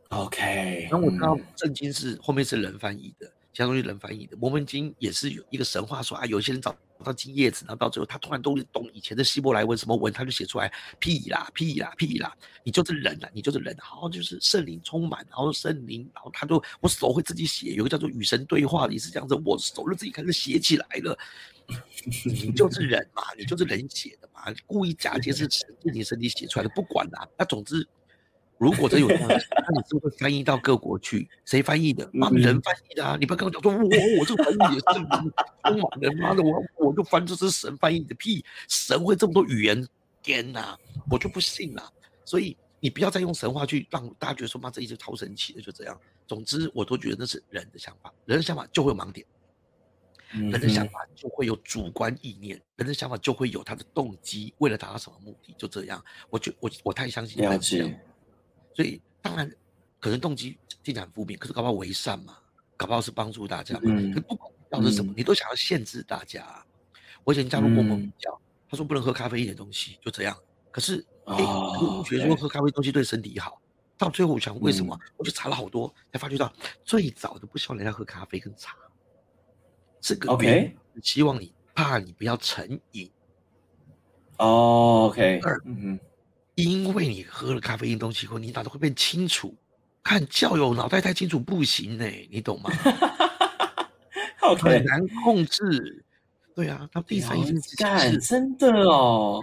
[0.10, 4.36] OK，然后我知道圣经是后面是人翻译的，其他东西人翻译的。
[4.36, 21.18] 摩门经也是有一个神话说啊，有些人找到金叶子，然后到最后他突然都懂以前的希伯来文什么文，他就写出来屁啦屁啦屁啦，你就是人啊，你就是人，然后就是圣灵充满，然后圣灵，然后他就我手会自己写，有个叫做与神对话的意思，这样子，我手就自己开始写起来了。
[22.26, 27.28] 你就是人嘛，你就是人写的嘛，故意假借是神自己身体写出来的，不管啦。
[27.38, 27.88] 那总之。
[28.64, 31.30] 如果真有这样的，那你是不是翻译到各国去？
[31.44, 32.10] 谁翻译的？
[32.14, 33.18] 妈人翻译的啊！
[33.20, 39.86] 你不要跟我讲说，我我这个翻译也是充满人，妈的，我我就翻这是神翻译的屁，神会这么多语言？
[40.22, 41.92] 天哪，我就不信了。
[42.24, 46.00] 所以你不要再用神话去让大家觉得说，妈这一直超神奇的，就这样。
[46.26, 49.28] 总之，我都觉得那是人的想法，人的想法就会有盲点，
[50.32, 56.02] 人的想法就会有主观意念，人的想法就会有他的动机，为了达到什么目的，就这样。
[56.30, 58.00] 我觉我我太相信了解。
[58.74, 59.52] 所以当然，
[60.00, 62.38] 可能动机听起来很负面，可是搞不好为善嘛，
[62.76, 63.82] 搞不好是帮助大家嘛。
[63.86, 64.12] 嗯。
[64.14, 66.66] 可不管要是什么，你都想要限制大家。
[67.24, 68.38] 我以前加入过某教，
[68.70, 70.38] 他说不能喝咖啡一点东西，就这样。
[70.72, 71.38] 可是，哎，
[72.06, 73.62] 觉得说喝咖啡东西对身体好。
[73.96, 75.00] 到最后我想为什么？
[75.16, 76.52] 我就查了好多，才发觉到
[76.84, 78.76] 最早的不希望人家喝咖啡跟茶。
[80.02, 83.10] 这个 OK，希望你怕你不要成瘾。
[84.40, 85.40] 哦，OK。
[85.44, 86.00] 二，嗯哼。
[86.56, 89.56] 因为你喝了咖啡因东西后，你脑袋会变清楚。
[90.04, 92.70] 看教友脑袋太清楚不行呢，你懂吗？
[94.60, 96.04] 很难控制。
[96.56, 99.42] 对啊，他第三件事是真的哦。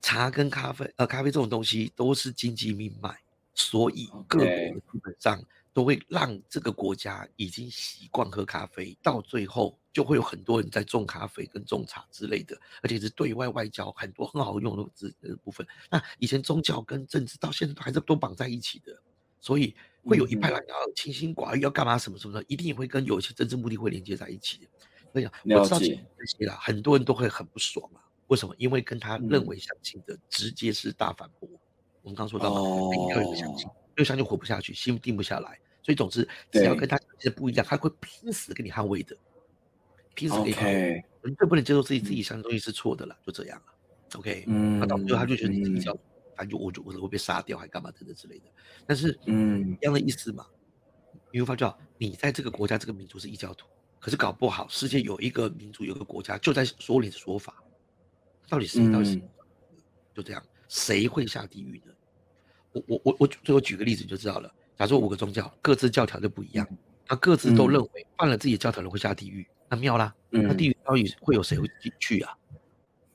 [0.00, 3.14] 茶跟咖啡，呃，咖啡这种东西都是经济命脉，
[3.54, 5.42] 所以各国基本上。
[5.72, 15.66] 都会让这个国家已经习惯喝咖啡，到最后就会有很多人在种咖啡跟种茶之类的，而且是对外外交很多很好用的这这部分。
[15.90, 18.96] 那以前宗教跟政治到现在都还是都绑在一起的，
[19.40, 19.74] 所以
[20.04, 24.66] 会有一派人要清心寡欲，要干嘛什么什么的，一定会跟有一些政治目的会连接在一起的。
[25.12, 28.00] 所以我知道这些啦，很多人都会很不爽啊。
[28.28, 28.54] 为什么？
[28.58, 31.48] 因为跟他认为相信的直接是大反驳。
[32.02, 32.60] 我们刚说到嘛，
[32.90, 33.68] 没有人相信。
[33.96, 39.14] 就相信活不下去，心定不下来，所以总之，只要跟他其实不一样，他会拼死跟你捍卫的，
[40.14, 41.04] 拼死跟你捍卫。
[41.22, 44.18] 你最不能接受自己自己相信东西是错的了，就这样了。
[44.18, 45.92] OK，嗯，那到最后他就觉得你自己叫，
[46.34, 48.44] 反正就我就我会被杀掉，还干嘛等等之类的。
[48.86, 50.46] 但是，嗯，一样的意思嘛。
[51.32, 53.68] 你会发觉，你在这个国家这个民族是异教徒，
[54.00, 57.62] 可是搞不好世界有一个民族有个国家就在说你的说法，
[58.48, 59.20] 到底是到底是
[60.12, 61.92] 就这样，谁会下地狱呢？
[62.72, 64.52] 我我我我最后举个例子你就知道了。
[64.76, 66.66] 假如五个宗教各自教条就不一样，
[67.06, 70.14] 他各自都认为犯了自己的教条人会下地狱，那妙啦。
[70.28, 72.36] 那地狱到底会有谁会进去啊？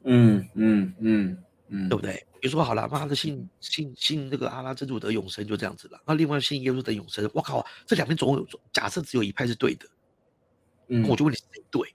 [0.05, 2.25] 嗯嗯嗯嗯，对不对？
[2.39, 6.01] 比如说好了，妈的信信信那个阿拉真主得永生就这样子了。
[6.05, 9.87] 那另外信耶稣得永生，我靠，这两边总有假设只有一派是对的，
[10.87, 11.93] 嗯，我就问你谁对？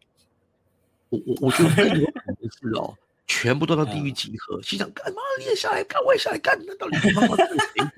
[1.09, 2.97] 我我我觉得更有可能是哦。
[3.27, 5.23] 全部都到地狱集合，心想干嘛？
[5.39, 7.15] 你也下来干，我也下来干，那到底是谁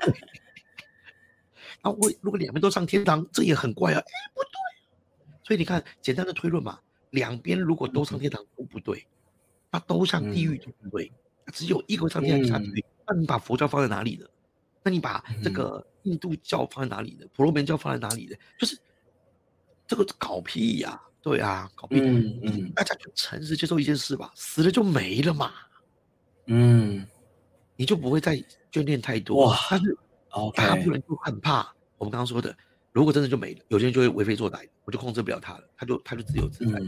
[0.01, 0.13] 对？
[1.83, 3.99] 那我如果两边都上天堂，这也很怪啊！
[3.99, 4.51] 哎，不对。
[5.43, 6.79] 所以你看，简单的推论嘛，
[7.11, 9.07] 两边如果都上天堂都不对，
[9.71, 11.11] 那都上地狱都不对，
[11.53, 12.85] 只有一个上天堂下地狱。
[13.07, 14.27] 那你把佛教放在哪里呢？
[14.85, 17.27] 那你把这个印度教放在哪里呢？
[17.35, 18.37] 婆罗门教放在哪里呢？
[18.59, 18.79] 就是
[19.87, 21.01] 这个搞屁呀！
[21.21, 22.01] 对啊，搞屁。
[22.01, 25.53] 嗯嗯，大家就诚实接受一件事吧，死了就没了嘛。
[26.47, 27.07] 嗯，
[27.77, 28.37] 你就不会再
[28.73, 29.47] 眷恋太多。
[29.47, 29.97] 哇，但是
[30.55, 31.73] 大部分人就很怕。
[31.99, 32.57] 我们刚刚说的，
[32.93, 36.79] 如果真的就没了，有些人就会为非作歹，我就控制不了他了，他就他就自由自在。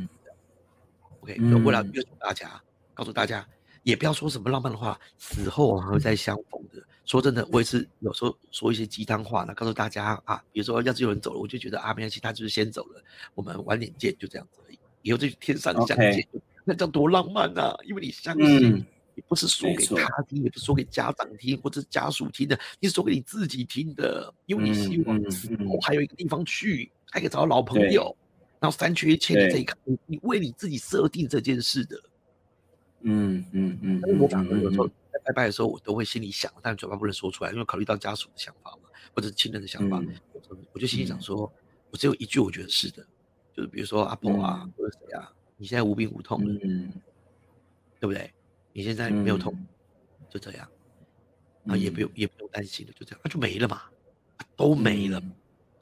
[1.20, 2.61] OK，就为了约束大家，
[2.92, 3.46] 告诉大家，
[3.82, 6.82] 也不要说什么浪漫的话，死后还会再相逢的。
[7.07, 13.02] 说真的，我也是有时候说一些鸡汤话呢，告诉大家啊，比如说要是有人走了，我就觉得啊，没关系，他就是先走了，
[13.34, 14.78] 我们晚点见，就这样子而已。
[15.02, 16.26] 以后就天上相见，
[16.64, 17.74] 那叫多浪漫啊！
[17.84, 18.84] 因为你相信，
[19.15, 28.17] 你不是说给他听，也不是说给家长听或者家属听的，你是说给你自己听的，因为你希望死后还有一个地方去，还可以找到老朋友，
[28.61, 32.03] 然后三缺一欠的这一刻，你为你自己设定这件事的。
[33.03, 34.95] 嗯嗯嗯，我反而有时候在。
[35.25, 40.03] 拜拜的时候，我都会心里想，但嘴巴不能说出来，因为考虑到家属的想法嘛，或者是亲人的想法，
[40.75, 41.51] 我就心里想说，
[41.91, 43.03] 我只有一句我觉得是的，
[43.55, 46.55] 就是比如说阿婆啊，或者谁啊，你现在无病无痛了，
[47.99, 48.34] 对不对？
[48.75, 49.57] 你现在没有痛，
[50.29, 50.68] 就这样，
[51.68, 53.83] 啊，也不用也不用担心了，就这样，那就没了嘛，
[54.57, 55.22] 都没了，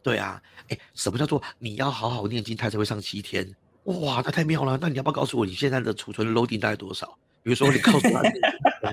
[0.03, 3.53] 对啊，哎，什么叫做你要好好念经，它才会上七天？
[3.85, 4.79] 哇，那太妙了！
[4.81, 7.19] 那你要不要告诉我你现在的储存 loading 大概多少？
[7.43, 8.23] 比如说，你告诉他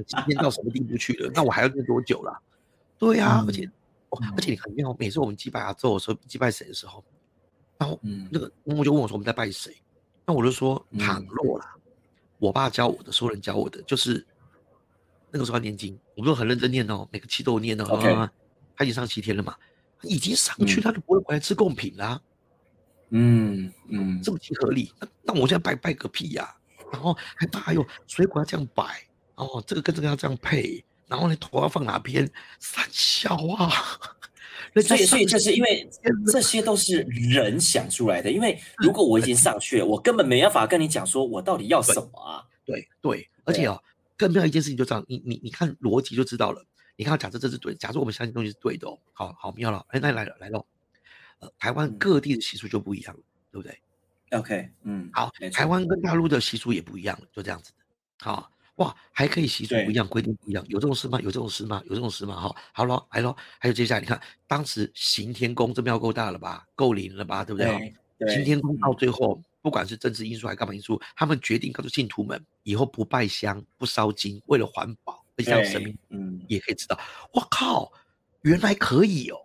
[0.07, 2.41] 今 天到什么地步去了，那我还要念多久了？
[2.97, 3.69] 对呀，而且，
[4.09, 7.03] 而且你很妙，每次我们祭拜阿咒的时候，祭拜谁的时候，
[7.77, 7.99] 然后
[8.31, 9.75] 那个公公就问我说我们在拜谁？
[10.25, 11.75] 那我就说倘若啦，
[12.39, 14.25] 我爸教我的，所有人教我的，就是
[15.29, 18.29] 那个时候要念经，我们都很认真念哦，每个期都有念哦。
[18.75, 19.55] 他已经上七天了嘛，
[20.03, 22.19] 已经上去他就不会回来吃贡品啦。
[23.09, 26.55] 嗯嗯，这么亲合理，那那我现在拜拜个屁呀！
[26.91, 29.03] 然后还怕还有水果要这样摆，
[29.35, 32.31] 哦，这个跟这个要这样配，然后呢头要放哪边？
[32.59, 33.69] 三小啊！
[34.81, 35.89] 所以所以就是因为
[36.31, 38.31] 这些都是人想出来的。
[38.31, 42.43] 因为如果我已经上去了，我根本没办法跟你讲说我到底要什么啊？
[42.65, 43.81] 对对，而且哦，
[44.17, 46.65] 更重要一件事情就这样，你你你看逻辑就知道了。
[46.95, 49.85] 你看，假设这是对，假设我们相信东西是对的哦，好好妙了。
[49.89, 50.65] 哎，那来了来了。
[51.39, 53.21] 呃，台湾各地的习俗就不一样了，
[53.51, 53.79] 对不对
[54.37, 57.77] ？OK，嗯，好，台湾跟大陆的习俗也不一样了，就这样子的。
[58.19, 61.19] 好，哇，还可以习俗不一样，规定不一样，有这种事吗？
[61.21, 61.81] 有这种事吗？
[61.85, 62.39] 有这种事吗？
[62.39, 66.65] 哈，好了，来了，还有接下来，你看，当时行天宫这庙够大了吧？
[66.75, 67.43] 够灵了吧？
[67.43, 67.93] 对不对？
[68.33, 76.97] 行天宫到最后，不管是政治因素还是干嘛因素，他们决定告诉信徒们，以后不拜香，不烧金，为了环保，而且让神明嗯也可以知道，
[77.33, 77.91] 我靠，
[78.43, 79.37] 原来可以哦。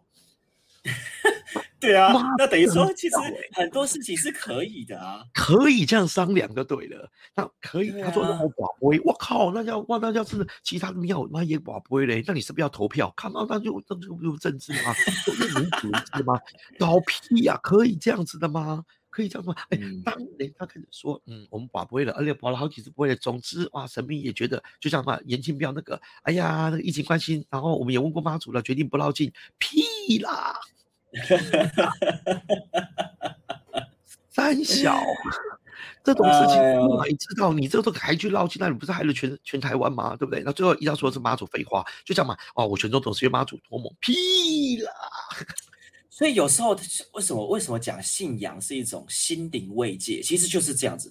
[1.80, 3.16] 对啊，那等于说，其实
[3.52, 7.10] 很多事情是可以的啊，可以这样商量就对了。
[7.34, 13.12] 那可以，他说让我寡杯，我靠，那要哇，那要是其他的庙那也寡杯嘞，那你是不是要投票？
[13.16, 14.94] 看到那就那就不就政治吗？
[15.26, 16.38] 就民主是吗？
[16.78, 18.82] 搞屁呀，可以这样子的吗？
[19.10, 19.54] 可以这样吗？
[19.68, 30.58] 哎，当人家开始说，嗯，我们寡杯了，而且保了好几次杯了，总之哇，神明也觉得，就像嘛，严庆彪那个，哎呀，那个疫情关心，然后我们也问过妈祖了，决定不绕境，屁啦。
[34.30, 35.00] 三小
[36.02, 36.60] 这种事情，
[37.08, 40.14] 你知道，你这都还去捞去那你不是害了全全台湾吗？
[40.16, 40.42] 对不对？
[40.44, 42.36] 那最后一要说是妈祖废话，就这样嘛。
[42.54, 44.92] 哦，我全州总是因为妈祖托梦，屁啦！
[46.10, 46.78] 所以有时候
[47.12, 50.20] 为什么为什么讲信仰是一种心灵慰藉？
[50.20, 51.10] 其实就是这样子。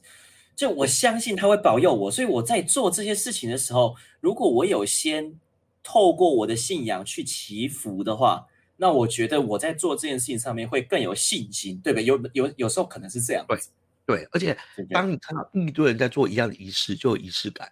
[0.56, 5.40] 就我相信他会保佑我，所以我在做这些事情的时候，如果我有先
[5.82, 8.46] 透过我的信仰去祈福的话。
[8.84, 12.04] 那我觉得我在做这件事情上面会更有信心，对不对？
[12.04, 13.46] 有有有时候可能是这样。
[13.48, 13.58] 对
[14.06, 14.58] 对，而且
[14.90, 17.72] 当你看到一堆人在做一样的仪式，就有仪式感。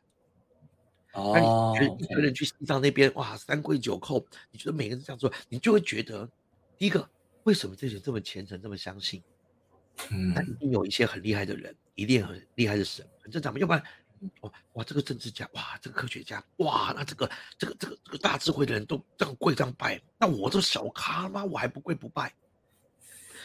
[1.11, 1.75] 哦。
[1.77, 6.25] 那你一个人去西藏那边，哇，三跪九叩，你觉得每个人这样做，你就会觉得，
[6.77, 7.05] 第一个，
[7.43, 9.21] 为什么这些人这么虔诚，这么相信？
[10.11, 10.33] 嗯。
[10.33, 13.83] 那一定有一些很厉害的人，一定很厉害的神，很正常嘛，要不然。
[14.41, 21.43] 哇哇，这个政治家哇，这个科学家哇，那这个这个这个这个大智慧的人都这样跪这样拜，那我这小咖吗？
[21.43, 22.31] 我还不跪不拜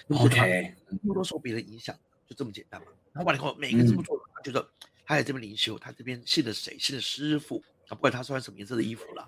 [0.08, 1.96] ？OK，不多受别人影响，
[2.26, 2.86] 就这么简单嘛。
[3.12, 4.68] 然后完了以后，每个人这么做，他觉得
[5.04, 6.78] 他在这边灵修，他这边信的谁？
[6.78, 9.26] 信的师傅啊，不管他穿什么颜色的衣服了，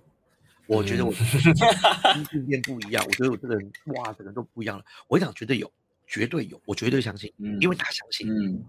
[0.66, 4.84] 我觉得我信念 不一样，我觉得我这个人哇，整个都不一样了。
[5.08, 5.72] 我想绝对有，
[6.06, 8.62] 绝对有，我绝对相信，因为他相信，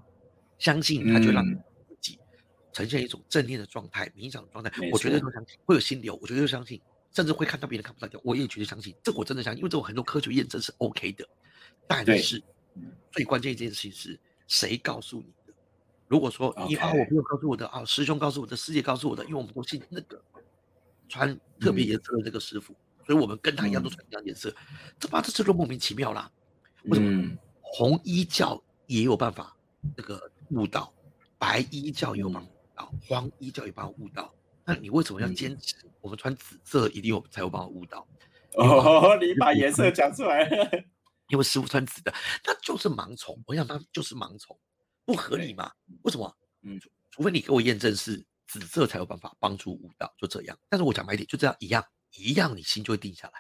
[0.58, 1.44] 相信他就让。
[2.72, 6.82] 呈现一种正念的状态、冥想的状态，我觉得都相信会有心流，我觉得就相信，
[7.14, 8.96] 甚至会看到别人看不到我也绝对相信。
[9.04, 11.28] 这我真的相信，因为这种很多科学验证是 OK 的。
[11.88, 12.42] 但是
[13.12, 15.54] 最关键一件事情是谁告诉你的？
[16.08, 20.22] 如果说你啊，我朋友告诉我的啊，师兄告诉我的，师姐告诉我的，因为我们都信那个
[21.08, 24.54] 穿特别颜色的那个师傅，所以我们跟他一样都穿一样颜色，
[25.00, 26.32] 这八这这就莫名其妙啦。
[26.84, 29.56] 为什么红衣教也有办法
[29.98, 30.94] 那个悟道，
[31.40, 32.44] 白衣教也有法？
[33.08, 34.34] 黄衣教也帮我悟到，
[34.66, 35.76] 那你为什么要坚持？
[36.02, 38.08] 我们穿紫色一定有才有帮我悟到。
[38.56, 40.50] 哦，你把颜色讲出来，
[41.30, 42.14] 因为师傅穿紫的，
[42.44, 43.40] 那就是盲从。
[43.46, 44.58] 我想他就是盲从，
[45.06, 45.72] 不合理嘛？
[46.02, 46.36] 为什么？
[46.64, 46.80] 嗯，
[47.12, 50.58] 除非你给我验证是紫色才有办法帮助悟道，就这样。
[50.68, 51.86] 但是我讲白一点，就这样一样
[52.18, 53.34] 一样，你心就会定下来。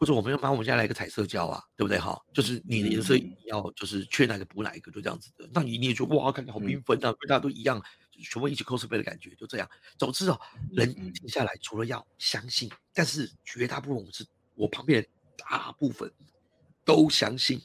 [0.00, 2.20] 或者我们要把我们家来一个彩色胶啊，对不对哈？
[2.32, 3.14] 就是你的颜色
[3.46, 5.48] 要就是缺哪个补哪一个，就这样子的。
[5.52, 7.80] 那你你也觉得哇，看起来好缤纷啊，大家都一样。
[8.20, 9.68] 全部一起 cosplay 的感觉，就这样。
[9.96, 10.40] 总之哦，
[10.72, 15.06] 人静下来，除了要相信，但是绝大部分我们是我旁边
[15.36, 16.12] 大部分
[16.84, 17.60] 都相信，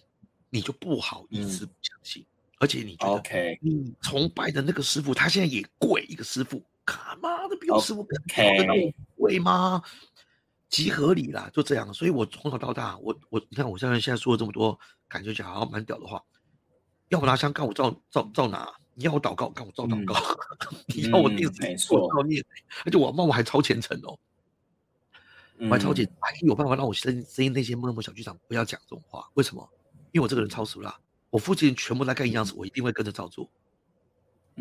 [0.49, 2.25] 你就不好意思不相信。
[2.59, 8.19] 而且你觉得，你崇拜的那个师傅，他现在也贵一个师傅，他妈的比我师傅更
[9.15, 9.81] 贵吗？
[10.67, 11.93] 极合理啦，就这样。
[11.93, 16.23] 所以我从小到大，我我你看，我现在现在说了这么多，感觉起来好像蛮屌的话，
[17.09, 18.67] 要不拿香干，我照照照拿。
[18.97, 20.15] 你要我祷告，看我照祷告；
[20.89, 22.43] 你要我念经，我照念。
[22.83, 24.17] 而且我妈我还超虔诚哦，
[25.59, 29.29] 我还超虔，还有办法让我声声音那些默默小剧场不要讲这种话。
[29.35, 29.69] 为什么？
[30.13, 33.47] 因为我这个人超俗啦，我父亲全部在干一样事，我一定会跟着照做。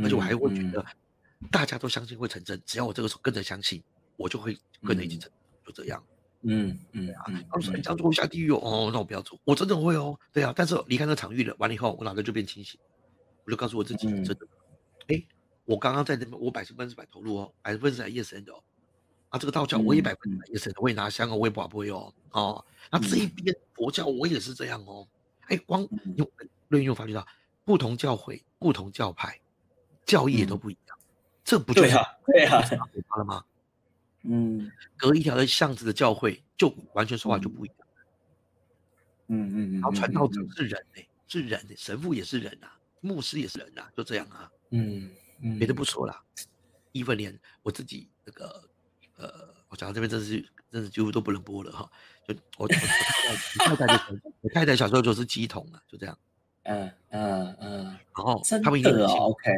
[0.03, 0.85] 而且我还会觉得
[1.51, 3.83] 大家都相信会成真，只要我这个时候跟着相信，
[4.17, 5.31] 我就会跟着一起成，
[5.65, 6.05] 就这样。
[6.43, 12.79] 嗯嗯啊，他说你这样做会下地狱哦，那我不要做，我真的会哦，对啊，但是离开那个场域了，完了以后我脑袋就变清醒，
[13.47, 14.47] 我就告诉我自己，真的，
[15.07, 15.25] 哎，
[15.65, 18.63] 我刚刚在那边，我百分之百投入哦，百分之百 yes and 哦，
[19.31, 25.09] 啊，这个道教我也百分之百 yes and，我也拿香哦，我也不不会哦，哦，那这一边佛教我也是这样哦，
[25.47, 26.31] 哎，光用
[26.69, 27.27] 论用发觉到
[27.65, 29.41] 不同教会、不同教派。
[30.05, 30.97] 教义也都不一样，
[31.43, 31.91] 这不就是
[32.27, 32.61] 对啊
[33.17, 33.45] 了吗？
[34.23, 37.77] 嗯，隔一条的巷子的教会就完全说话就不一样。
[39.27, 44.51] 嗯嗯嗯，然后传道者是人哎，是人哎，神父也是人啊，牧师也是人啊，就这样啊。
[44.71, 46.15] 嗯嗯，别的不说了，
[46.93, 48.69] 一分连我自己那个
[49.17, 51.91] 呃，我讲到这边真是真是几乎都不能播了哈。
[52.27, 53.97] 就我我太太
[54.53, 56.19] 太太小时候就是鸡桶啊，就这样。
[56.69, 59.51] 嗯嗯嗯，然后他们一定很信，OK。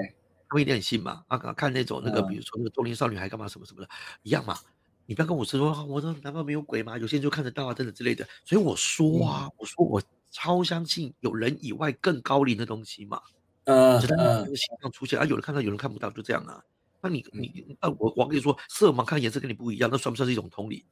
[0.51, 1.25] 他们一定很信嘛？
[1.29, 3.89] 啊，看那种那个，比如说那个中年少女还干嘛什么什么的，
[4.23, 4.59] 一样嘛。
[5.07, 6.99] 你不要跟我说，我说难道没有鬼吗？
[6.99, 8.29] 有些人就看得到啊，等等之类的。
[8.45, 13.21] 所以我说啊，我说我超相信有人以外更高龄的东西嘛。
[13.65, 16.63] 嗯个形象出现啊，有人看到，有人看不到，就这样啊。
[17.03, 20.85] 那你你啊，我我跟你说，色盲看颜色跟你不一样，那算不算是一种同理？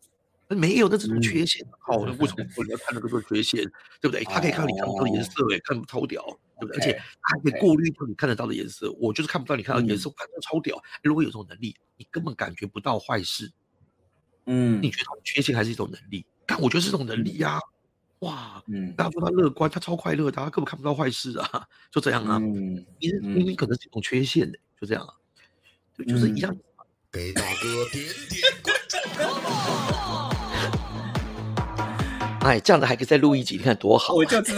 [0.46, 0.54] 那？
[0.54, 1.66] 没有，那是种缺陷。
[1.80, 3.64] 好，那为什么你要看那个做缺陷？
[4.00, 4.22] 对不对？
[4.24, 6.22] 他可以看到你看不到的颜色，哎，看超屌，
[6.60, 6.76] 对不对？
[6.76, 8.92] 而且他还可以过滤掉你看得到的颜色。
[9.00, 10.80] 我就是看不到你看到颜色，我看到超屌。
[11.02, 13.50] 如果有这种能力，你根本感觉不到坏事。
[14.44, 16.24] 嗯，你觉得缺陷还是一种能力？
[16.46, 17.58] 但我觉得是种能力呀。
[18.20, 22.38] 哇，嗯，大家说他乐观，他超快乐，他根本看不到坏事啊，就这样啊。
[22.38, 25.12] 嗯，你明明可能是一种缺陷的，就这样啊，
[25.96, 26.56] 就就是一样。
[27.12, 28.96] 给大哥点点关注。
[32.46, 34.14] 哎，这样子还可以再录一集，你看多好！
[34.14, 34.54] 我就知道。